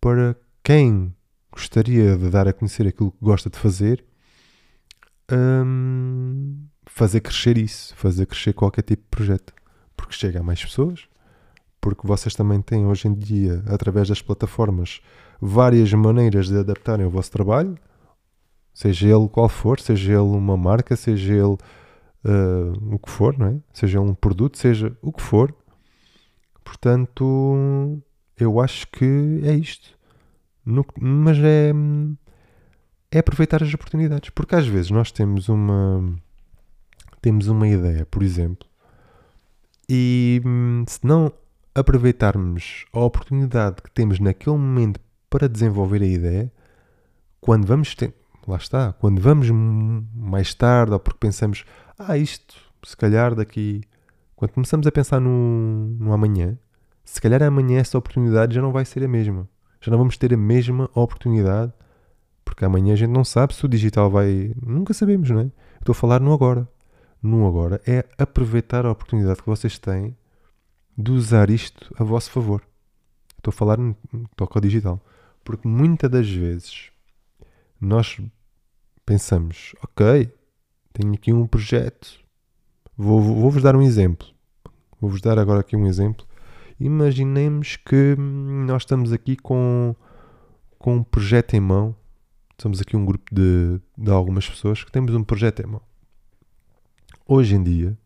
para 0.00 0.36
quem 0.62 1.14
gostaria 1.50 2.16
de 2.16 2.30
dar 2.30 2.46
a 2.46 2.52
conhecer 2.52 2.86
aquilo 2.86 3.10
que 3.10 3.24
gosta 3.24 3.50
de 3.50 3.58
fazer, 3.58 4.04
hum, 5.32 6.66
fazer 6.86 7.20
crescer 7.20 7.58
isso, 7.58 7.94
fazer 7.96 8.26
crescer 8.26 8.52
qualquer 8.52 8.82
tipo 8.82 9.02
de 9.02 9.08
projeto, 9.08 9.52
porque 9.96 10.14
chega 10.14 10.40
a 10.40 10.42
mais 10.42 10.64
pessoas, 10.64 11.08
porque 11.80 12.06
vocês 12.06 12.34
também 12.34 12.60
têm 12.60 12.86
hoje 12.86 13.08
em 13.08 13.14
dia, 13.14 13.62
através 13.66 14.08
das 14.08 14.22
plataformas, 14.22 15.00
várias 15.40 15.92
maneiras 15.92 16.48
de 16.48 16.58
adaptarem 16.58 17.06
o 17.06 17.10
vosso 17.10 17.30
trabalho, 17.30 17.76
seja 18.72 19.08
ele 19.08 19.28
qual 19.28 19.48
for, 19.48 19.80
seja 19.80 20.12
ele 20.12 20.20
uma 20.20 20.56
marca, 20.56 20.96
seja 20.96 21.32
ele 21.32 21.56
uh, 22.24 22.94
o 22.94 22.98
que 22.98 23.10
for, 23.10 23.38
não 23.38 23.46
é? 23.46 23.56
seja 23.72 24.00
um 24.00 24.14
produto, 24.14 24.58
seja 24.58 24.96
o 25.00 25.12
que 25.12 25.22
for. 25.22 25.54
Portanto, 26.64 28.02
eu 28.38 28.60
acho 28.60 28.88
que 28.88 29.40
é 29.44 29.54
isto. 29.54 29.96
No, 30.64 30.84
mas 31.00 31.38
é, 31.38 31.72
é 33.16 33.20
aproveitar 33.20 33.62
as 33.62 33.72
oportunidades. 33.72 34.30
Porque 34.30 34.54
às 34.54 34.66
vezes 34.66 34.90
nós 34.90 35.10
temos 35.10 35.48
uma, 35.48 36.14
temos 37.20 37.48
uma 37.48 37.66
ideia, 37.66 38.04
por 38.06 38.22
exemplo, 38.22 38.68
e 39.88 40.42
hum, 40.44 40.84
se 40.86 41.04
não 41.04 41.32
aproveitarmos 41.74 42.84
a 42.92 43.00
oportunidade 43.00 43.82
que 43.82 43.90
temos 43.90 44.18
naquele 44.18 44.56
momento 44.56 45.00
para 45.30 45.48
desenvolver 45.48 46.02
a 46.02 46.06
ideia, 46.06 46.52
quando 47.40 47.66
vamos 47.66 47.94
ter, 47.94 48.14
lá 48.46 48.56
está, 48.56 48.92
quando 48.94 49.20
vamos 49.20 49.48
mais 49.50 50.54
tarde 50.54 50.92
ou 50.92 50.98
porque 50.98 51.18
pensamos, 51.20 51.64
ah, 51.98 52.16
isto, 52.16 52.54
se 52.82 52.96
calhar 52.96 53.34
daqui, 53.34 53.82
quando 54.34 54.52
começamos 54.52 54.86
a 54.86 54.92
pensar 54.92 55.20
no, 55.20 55.86
no 55.98 56.12
amanhã, 56.12 56.58
se 57.04 57.20
calhar 57.20 57.42
amanhã 57.42 57.78
essa 57.78 57.98
oportunidade 57.98 58.54
já 58.54 58.62
não 58.62 58.72
vai 58.72 58.84
ser 58.84 59.04
a 59.04 59.08
mesma 59.08 59.48
já 59.86 59.90
não 59.90 59.98
vamos 59.98 60.16
ter 60.16 60.34
a 60.34 60.36
mesma 60.36 60.90
oportunidade, 60.94 61.72
porque 62.46 62.64
amanhã 62.64 62.94
a 62.94 62.96
gente 62.96 63.10
não 63.10 63.24
sabe 63.24 63.54
se 63.54 63.66
o 63.66 63.68
digital 63.68 64.08
vai. 64.10 64.54
Nunca 64.64 64.94
sabemos, 64.94 65.28
não 65.28 65.40
é? 65.40 65.50
Estou 65.78 65.92
a 65.92 65.94
falar 65.94 66.20
no 66.20 66.32
agora. 66.32 66.66
No 67.22 67.46
agora 67.46 67.82
é 67.86 68.06
aproveitar 68.16 68.86
a 68.86 68.90
oportunidade 68.90 69.42
que 69.42 69.46
vocês 69.46 69.78
têm 69.78 70.16
de 70.96 71.10
usar 71.10 71.50
isto 71.50 71.94
a 71.98 72.04
vosso 72.04 72.30
favor. 72.30 72.62
Estou 73.36 73.50
a 73.50 73.52
falar 73.52 73.76
no 73.76 73.94
toque 74.34 74.56
ao 74.56 74.62
digital. 74.62 75.04
Porque 75.44 75.68
muitas 75.68 76.10
das 76.10 76.30
vezes 76.30 76.90
nós 77.78 78.18
pensamos, 79.04 79.74
ok, 79.84 80.32
tenho 80.94 81.12
aqui 81.12 81.32
um 81.34 81.46
projeto, 81.46 82.18
vou-vos 82.96 83.54
vou 83.54 83.62
dar 83.62 83.76
um 83.76 83.82
exemplo. 83.82 84.26
Vou-vos 84.98 85.20
dar 85.20 85.38
agora 85.38 85.60
aqui 85.60 85.76
um 85.76 85.86
exemplo 85.86 86.26
Imaginemos 86.78 87.76
que 87.76 88.14
nós 88.18 88.82
estamos 88.82 89.10
aqui 89.10 89.34
com, 89.34 89.96
com 90.78 90.96
um 90.96 91.02
projeto 91.02 91.54
em 91.54 91.60
mão. 91.60 91.96
Estamos 92.58 92.80
aqui 92.80 92.96
um 92.96 93.04
grupo 93.04 93.34
de, 93.34 93.78
de 93.98 94.10
algumas 94.10 94.48
pessoas 94.48 94.82
que 94.82 94.90
temos 94.90 95.14
um 95.14 95.22
projeto 95.22 95.60
em 95.60 95.66
mão. 95.66 95.82
Hoje 97.28 97.54
em 97.54 97.62
dia, 97.62 97.98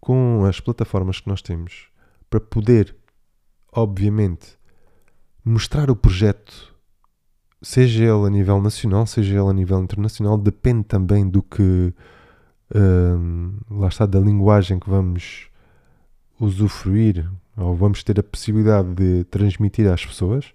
com 0.00 0.46
as 0.46 0.58
plataformas 0.60 1.20
que 1.20 1.28
nós 1.28 1.42
temos, 1.42 1.88
para 2.30 2.40
poder, 2.40 2.96
obviamente, 3.70 4.56
mostrar 5.44 5.90
o 5.90 5.96
projeto, 5.96 6.74
seja 7.60 8.04
ele 8.04 8.26
a 8.26 8.30
nível 8.30 8.62
nacional, 8.62 9.06
seja 9.06 9.38
ele 9.38 9.50
a 9.50 9.52
nível 9.52 9.78
internacional, 9.82 10.38
depende 10.38 10.84
também 10.84 11.28
do 11.28 11.42
que, 11.42 11.92
hum, 12.74 13.58
lá 13.70 13.88
está, 13.88 14.06
da 14.06 14.18
linguagem 14.18 14.78
que 14.78 14.88
vamos 14.88 15.50
usufruir 16.40 17.30
ou 17.58 17.76
vamos 17.76 18.02
ter 18.02 18.18
a 18.18 18.22
possibilidade 18.22 18.94
de 18.94 19.24
transmitir 19.24 19.86
às 19.86 20.06
pessoas, 20.06 20.54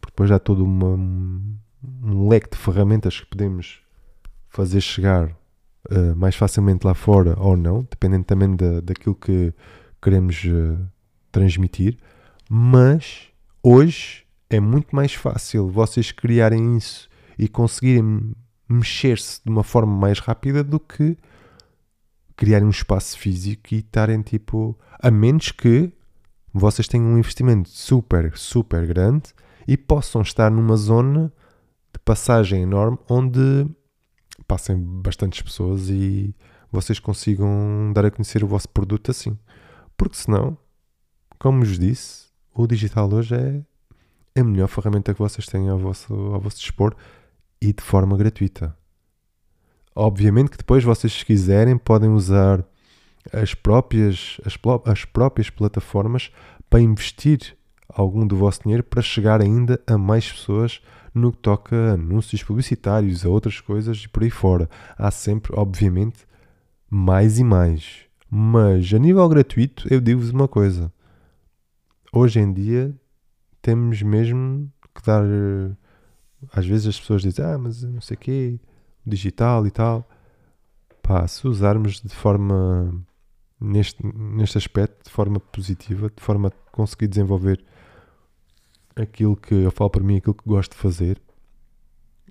porque 0.00 0.12
depois 0.12 0.30
há 0.30 0.38
todo 0.38 0.64
uma, 0.64 0.96
um 2.02 2.28
leque 2.28 2.50
de 2.50 2.56
ferramentas 2.56 3.20
que 3.20 3.26
podemos 3.26 3.80
fazer 4.48 4.80
chegar 4.80 5.28
uh, 5.90 6.16
mais 6.16 6.34
facilmente 6.34 6.86
lá 6.86 6.94
fora 6.94 7.38
ou 7.38 7.56
não, 7.56 7.86
dependendo 7.90 8.24
também 8.24 8.54
da, 8.56 8.80
daquilo 8.80 9.14
que 9.14 9.52
queremos 10.00 10.44
uh, 10.44 10.78
transmitir. 11.30 11.96
Mas 12.48 13.28
hoje 13.62 14.24
é 14.48 14.60
muito 14.60 14.94
mais 14.94 15.12
fácil 15.12 15.68
vocês 15.68 16.12
criarem 16.12 16.76
isso 16.76 17.08
e 17.38 17.48
conseguirem 17.48 18.34
mexer-se 18.68 19.40
de 19.44 19.50
uma 19.50 19.62
forma 19.62 19.94
mais 19.94 20.18
rápida 20.18 20.62
do 20.62 20.80
que 20.80 21.16
criarem 22.36 22.66
um 22.66 22.70
espaço 22.70 23.18
físico 23.18 23.74
e 23.74 23.78
estarem 23.78 24.22
tipo. 24.22 24.78
A 24.98 25.10
menos 25.10 25.52
que 25.52 25.92
vocês 26.52 26.88
tenham 26.88 27.06
um 27.06 27.18
investimento 27.18 27.68
super, 27.68 28.36
super 28.36 28.86
grande 28.86 29.34
e 29.68 29.76
possam 29.76 30.22
estar 30.22 30.50
numa 30.50 30.76
zona 30.76 31.30
de 31.96 32.00
passagem 32.04 32.62
enorme 32.62 32.98
onde 33.08 33.66
passem 34.46 34.76
bastantes 34.76 35.40
pessoas 35.40 35.88
e 35.88 36.34
vocês 36.70 36.98
consigam 36.98 37.90
dar 37.94 38.04
a 38.04 38.10
conhecer 38.10 38.44
o 38.44 38.46
vosso 38.46 38.68
produto 38.68 39.10
assim. 39.10 39.36
Porque 39.96 40.16
senão, 40.16 40.56
como 41.38 41.60
vos 41.60 41.78
disse, 41.78 42.26
o 42.54 42.66
digital 42.66 43.12
hoje 43.12 43.34
é 43.34 44.40
a 44.40 44.44
melhor 44.44 44.68
ferramenta 44.68 45.14
que 45.14 45.20
vocês 45.20 45.46
têm 45.46 45.68
ao 45.68 45.78
vosso, 45.78 46.12
ao 46.12 46.40
vosso 46.40 46.58
dispor 46.58 46.94
e 47.60 47.72
de 47.72 47.82
forma 47.82 48.16
gratuita. 48.16 48.76
Obviamente 49.94 50.50
que 50.50 50.58
depois 50.58 50.84
vocês, 50.84 51.12
se 51.12 51.24
quiserem, 51.24 51.78
podem 51.78 52.10
usar 52.10 52.62
as 53.32 53.54
próprias, 53.54 54.38
as, 54.44 54.58
as 54.84 55.04
próprias 55.06 55.48
plataformas 55.48 56.30
para 56.68 56.80
investir 56.80 57.56
algum 57.88 58.26
do 58.26 58.36
vosso 58.36 58.62
dinheiro 58.62 58.82
para 58.82 59.00
chegar 59.00 59.40
ainda 59.40 59.80
a 59.86 59.96
mais 59.96 60.30
pessoas 60.30 60.82
no 61.16 61.32
que 61.32 61.38
toca 61.38 61.74
a 61.74 61.92
anúncios 61.94 62.42
publicitários, 62.42 63.24
a 63.24 63.28
outras 63.28 63.58
coisas 63.60 64.02
e 64.04 64.08
por 64.08 64.22
aí 64.22 64.30
fora. 64.30 64.68
Há 64.98 65.10
sempre, 65.10 65.52
obviamente, 65.56 66.26
mais 66.90 67.38
e 67.38 67.44
mais. 67.44 68.04
Mas 68.30 68.92
a 68.92 68.98
nível 68.98 69.26
gratuito, 69.28 69.86
eu 69.90 70.00
digo-vos 70.00 70.30
uma 70.30 70.46
coisa. 70.46 70.92
Hoje 72.12 72.38
em 72.38 72.52
dia 72.52 72.94
temos 73.62 74.02
mesmo 74.02 74.70
que 74.94 75.02
dar. 75.06 75.24
Às 76.52 76.66
vezes 76.66 76.86
as 76.86 77.00
pessoas 77.00 77.22
dizem, 77.22 77.44
ah, 77.44 77.56
mas 77.56 77.82
não 77.82 78.00
sei 78.00 78.14
o 78.14 78.20
quê, 78.20 78.60
digital 79.04 79.66
e 79.66 79.70
tal. 79.70 80.06
Pá, 81.02 81.26
se 81.26 81.48
usarmos 81.48 82.00
de 82.00 82.14
forma. 82.14 82.94
Neste, 83.58 84.04
neste 84.04 84.58
aspecto, 84.58 85.04
de 85.04 85.10
forma 85.10 85.40
positiva, 85.40 86.12
de 86.14 86.22
forma 86.22 86.48
a 86.48 86.70
conseguir 86.72 87.06
desenvolver 87.06 87.64
aquilo 88.96 89.36
que 89.36 89.54
eu 89.54 89.70
falo 89.70 89.90
para 89.90 90.02
mim, 90.02 90.16
aquilo 90.16 90.34
que 90.34 90.48
gosto 90.48 90.72
de 90.72 90.78
fazer, 90.78 91.20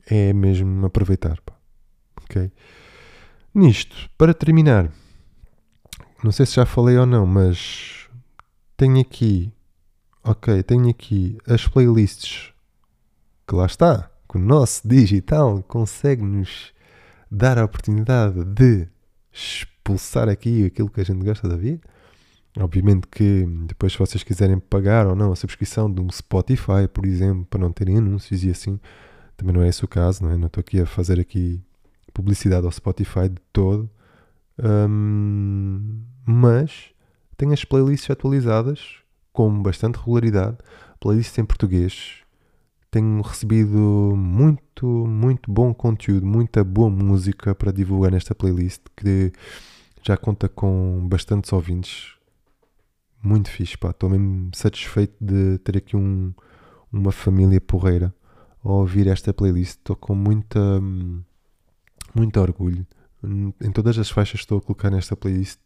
é 0.07 0.33
mesmo 0.33 0.85
aproveitar. 0.85 1.39
Pá. 1.41 1.53
Ok? 2.23 2.51
Nisto, 3.53 4.09
para 4.17 4.33
terminar, 4.33 4.91
não 6.23 6.31
sei 6.31 6.45
se 6.45 6.55
já 6.55 6.65
falei 6.65 6.97
ou 6.97 7.05
não, 7.05 7.25
mas 7.25 8.09
tenho 8.75 8.99
aqui, 8.99 9.53
ok, 10.23 10.61
tenho 10.63 10.89
aqui 10.89 11.37
as 11.47 11.67
playlists 11.67 12.51
que 13.47 13.55
lá 13.55 13.65
está, 13.65 14.09
que 14.29 14.37
o 14.37 14.41
nosso 14.41 14.85
digital 14.87 15.63
consegue-nos 15.63 16.73
dar 17.31 17.57
a 17.57 17.65
oportunidade 17.65 18.43
de 18.43 18.87
expulsar 19.31 20.27
aqui 20.27 20.65
aquilo 20.65 20.89
que 20.89 21.01
a 21.01 21.05
gente 21.05 21.23
gosta 21.23 21.47
de 21.47 21.53
ouvir. 21.53 21.81
Obviamente 22.57 23.07
que 23.07 23.45
depois, 23.67 23.91
se 23.93 23.99
vocês 23.99 24.23
quiserem 24.23 24.59
pagar 24.59 25.07
ou 25.07 25.15
não 25.15 25.31
a 25.31 25.35
subscrição 25.35 25.91
de 25.91 26.01
um 26.01 26.09
Spotify, 26.09 26.87
por 26.91 27.05
exemplo, 27.05 27.45
para 27.45 27.59
não 27.59 27.71
terem 27.71 27.97
anúncios 27.97 28.43
e 28.43 28.49
assim, 28.49 28.79
também 29.35 29.53
não 29.53 29.61
é 29.61 29.67
esse 29.67 29.83
o 29.83 29.87
caso, 29.87 30.23
não 30.23 30.31
é? 30.31 30.37
Não 30.37 30.47
estou 30.47 30.61
aqui 30.61 30.79
a 30.79 30.85
fazer 30.85 31.19
aqui 31.19 31.61
publicidade 32.13 32.65
ao 32.65 32.71
Spotify 32.71 33.27
de 33.27 33.41
todo. 33.51 33.89
Um, 34.57 36.01
mas 36.25 36.91
tenho 37.35 37.51
as 37.51 37.65
playlists 37.65 38.09
atualizadas 38.09 38.99
com 39.33 39.61
bastante 39.61 39.97
regularidade, 39.97 40.57
playlists 40.99 41.37
em 41.37 41.43
português. 41.43 42.21
Tenho 42.89 43.21
recebido 43.21 44.13
muito, 44.15 44.85
muito 44.85 45.51
bom 45.51 45.73
conteúdo, 45.73 46.25
muita 46.25 46.63
boa 46.63 46.89
música 46.89 47.53
para 47.53 47.73
divulgar 47.73 48.11
nesta 48.11 48.33
playlist 48.33 48.81
que 48.95 49.33
já 50.01 50.15
conta 50.15 50.47
com 50.47 51.05
bastantes 51.09 51.51
ouvintes. 51.51 52.14
Muito 53.25 53.49
fixe, 53.49 53.75
pá. 53.75 53.89
Estou 53.89 54.07
mesmo 54.07 54.51
satisfeito 54.53 55.15
de 55.19 55.57
ter 55.57 55.77
aqui 55.77 55.97
um, 55.97 56.31
uma 56.93 57.11
família 57.11 57.59
porreira 57.59 58.13
a 58.63 58.69
ouvir 58.69 59.07
esta 59.07 59.33
playlist. 59.33 59.79
Estou 59.79 59.95
com 59.95 60.13
muita. 60.13 60.59
Muito 62.13 62.39
orgulho. 62.39 62.85
Em 63.23 63.71
todas 63.71 63.97
as 63.97 64.11
faixas 64.11 64.41
que 64.41 64.45
estou 64.45 64.59
a 64.59 64.61
colocar 64.61 64.91
nesta 64.91 65.15
playlist 65.15 65.57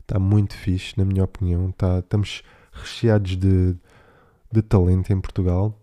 está 0.00 0.18
muito 0.18 0.56
fixe, 0.56 0.94
na 0.96 1.04
minha 1.04 1.22
opinião. 1.22 1.70
Tá, 1.72 1.98
estamos 1.98 2.42
recheados 2.72 3.36
de, 3.36 3.76
de 4.50 4.62
talento 4.62 5.12
em 5.12 5.20
Portugal. 5.20 5.78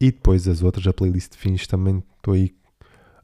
E 0.00 0.10
depois 0.10 0.48
as 0.48 0.64
outras, 0.64 0.84
a 0.88 0.92
playlist 0.92 1.30
de 1.30 1.38
fins, 1.38 1.64
também 1.64 2.02
estou 2.16 2.34
aí 2.34 2.56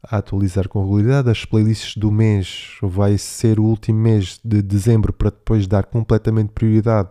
a 0.01 0.19
atualizar 0.19 0.69
com 0.69 0.81
regularidade. 0.81 1.29
As 1.29 1.43
playlists 1.43 1.97
do 1.97 2.09
mês 2.09 2.77
vai 2.81 3.17
ser 3.17 3.59
o 3.59 3.65
último 3.65 3.99
mês 3.99 4.39
de 4.45 4.61
dezembro 4.61 5.11
para 5.11 5.29
depois 5.29 5.67
dar 5.67 5.87
completamente 5.87 6.53
prioridade 6.53 7.09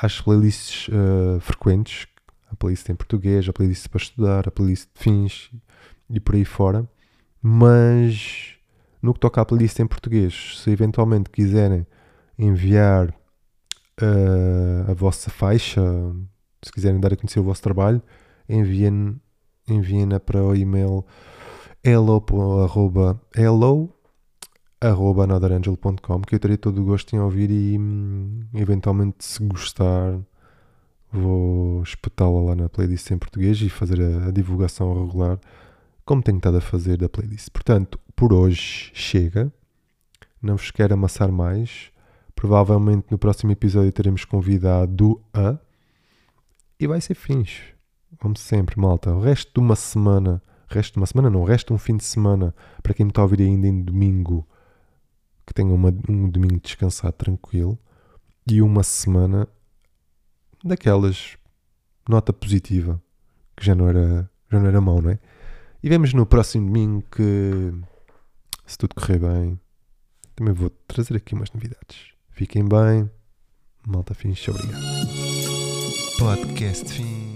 às 0.00 0.20
playlists 0.20 0.88
uh, 0.88 1.38
frequentes. 1.40 2.06
A 2.50 2.56
playlist 2.56 2.88
em 2.88 2.96
português, 2.96 3.48
a 3.48 3.52
playlist 3.52 3.88
para 3.88 4.00
estudar, 4.00 4.48
a 4.48 4.50
playlist 4.50 4.88
de 4.92 5.00
fins 5.00 5.50
e 6.08 6.18
por 6.18 6.34
aí 6.34 6.44
fora. 6.44 6.88
Mas 7.40 8.56
no 9.00 9.14
que 9.14 9.20
toca 9.20 9.40
à 9.40 9.44
playlist 9.44 9.78
em 9.78 9.86
português, 9.86 10.58
se 10.58 10.70
eventualmente 10.70 11.30
quiserem 11.30 11.86
enviar 12.38 13.10
uh, 13.10 14.90
a 14.90 14.94
vossa 14.94 15.30
faixa, 15.30 15.80
se 16.62 16.72
quiserem 16.72 16.98
dar 16.98 17.12
a 17.12 17.16
conhecer 17.16 17.38
o 17.38 17.44
vosso 17.44 17.62
trabalho, 17.62 18.02
enviem-na 18.48 19.14
enviem 19.68 20.08
para 20.26 20.42
o 20.42 20.56
e-mail 20.56 21.04
hello, 21.84 22.24
arroba, 22.64 23.20
hello 23.36 23.99
arroba 24.80 25.26
que 26.26 26.34
eu 26.34 26.38
terei 26.38 26.56
todo 26.56 26.80
o 26.80 26.84
gosto 26.84 27.14
em 27.14 27.18
ouvir 27.18 27.50
e 27.50 27.78
hum, 27.78 28.40
eventualmente 28.54 29.24
se 29.24 29.44
gostar 29.44 30.18
vou 31.12 31.82
espetá-la 31.82 32.40
lá 32.40 32.54
na 32.54 32.68
playlist 32.68 33.10
em 33.10 33.18
português 33.18 33.60
e 33.60 33.68
fazer 33.68 34.00
a, 34.00 34.28
a 34.28 34.30
divulgação 34.30 35.04
regular 35.04 35.38
como 36.10 36.22
tenho 36.22 36.38
estado 36.38 36.56
a 36.56 36.60
fazer 36.60 36.96
da 36.96 37.08
playlist. 37.08 37.50
Portanto, 37.50 37.96
por 38.16 38.32
hoje 38.32 38.90
chega. 38.92 39.52
Não 40.42 40.56
vos 40.56 40.72
quero 40.72 40.94
amassar 40.94 41.30
mais. 41.30 41.92
Provavelmente 42.34 43.06
no 43.12 43.16
próximo 43.16 43.52
episódio 43.52 43.92
teremos 43.92 44.24
convidado 44.24 45.22
a. 45.32 45.56
E 46.80 46.86
vai 46.88 47.00
ser 47.00 47.14
fins. 47.14 47.60
Como 48.18 48.36
sempre, 48.36 48.76
malta. 48.76 49.14
O 49.14 49.20
resto 49.20 49.52
de 49.54 49.60
uma 49.60 49.76
semana. 49.76 50.42
Resto 50.66 50.94
de 50.94 50.98
uma 50.98 51.06
semana 51.06 51.30
não, 51.30 51.42
o 51.42 51.44
resto 51.44 51.68
de 51.68 51.74
um 51.74 51.78
fim 51.78 51.96
de 51.96 52.04
semana. 52.04 52.52
Para 52.82 52.92
quem 52.92 53.06
me 53.06 53.10
está 53.10 53.22
a 53.22 53.24
ouvir 53.24 53.42
ainda 53.42 53.68
em 53.68 53.80
domingo. 53.80 54.44
Que 55.50 55.54
tenha 55.54 55.74
uma, 55.74 55.92
um 56.08 56.30
domingo 56.30 56.60
descansado 56.60 57.12
tranquilo. 57.12 57.76
E 58.46 58.62
uma 58.62 58.84
semana 58.84 59.48
daquelas 60.62 61.36
nota 62.08 62.32
positiva. 62.32 63.02
Que 63.56 63.66
já 63.66 63.74
não 63.74 63.88
era, 63.88 64.30
já 64.48 64.60
não 64.60 64.66
era 64.68 64.80
mau, 64.80 65.02
não 65.02 65.10
é? 65.10 65.18
E 65.82 65.88
vemos 65.88 66.14
no 66.14 66.24
próximo 66.24 66.66
domingo 66.66 67.02
que, 67.10 67.72
se 68.64 68.78
tudo 68.78 68.94
correr 68.94 69.18
bem, 69.18 69.58
também 70.36 70.54
vou 70.54 70.70
trazer 70.86 71.16
aqui 71.16 71.34
umas 71.34 71.50
novidades. 71.50 72.12
Fiquem 72.30 72.64
bem. 72.64 73.10
Malta 73.84 74.14
Fins, 74.14 74.46
obrigado. 74.46 74.80
Podcast 76.16 76.92
Fins. 76.92 77.29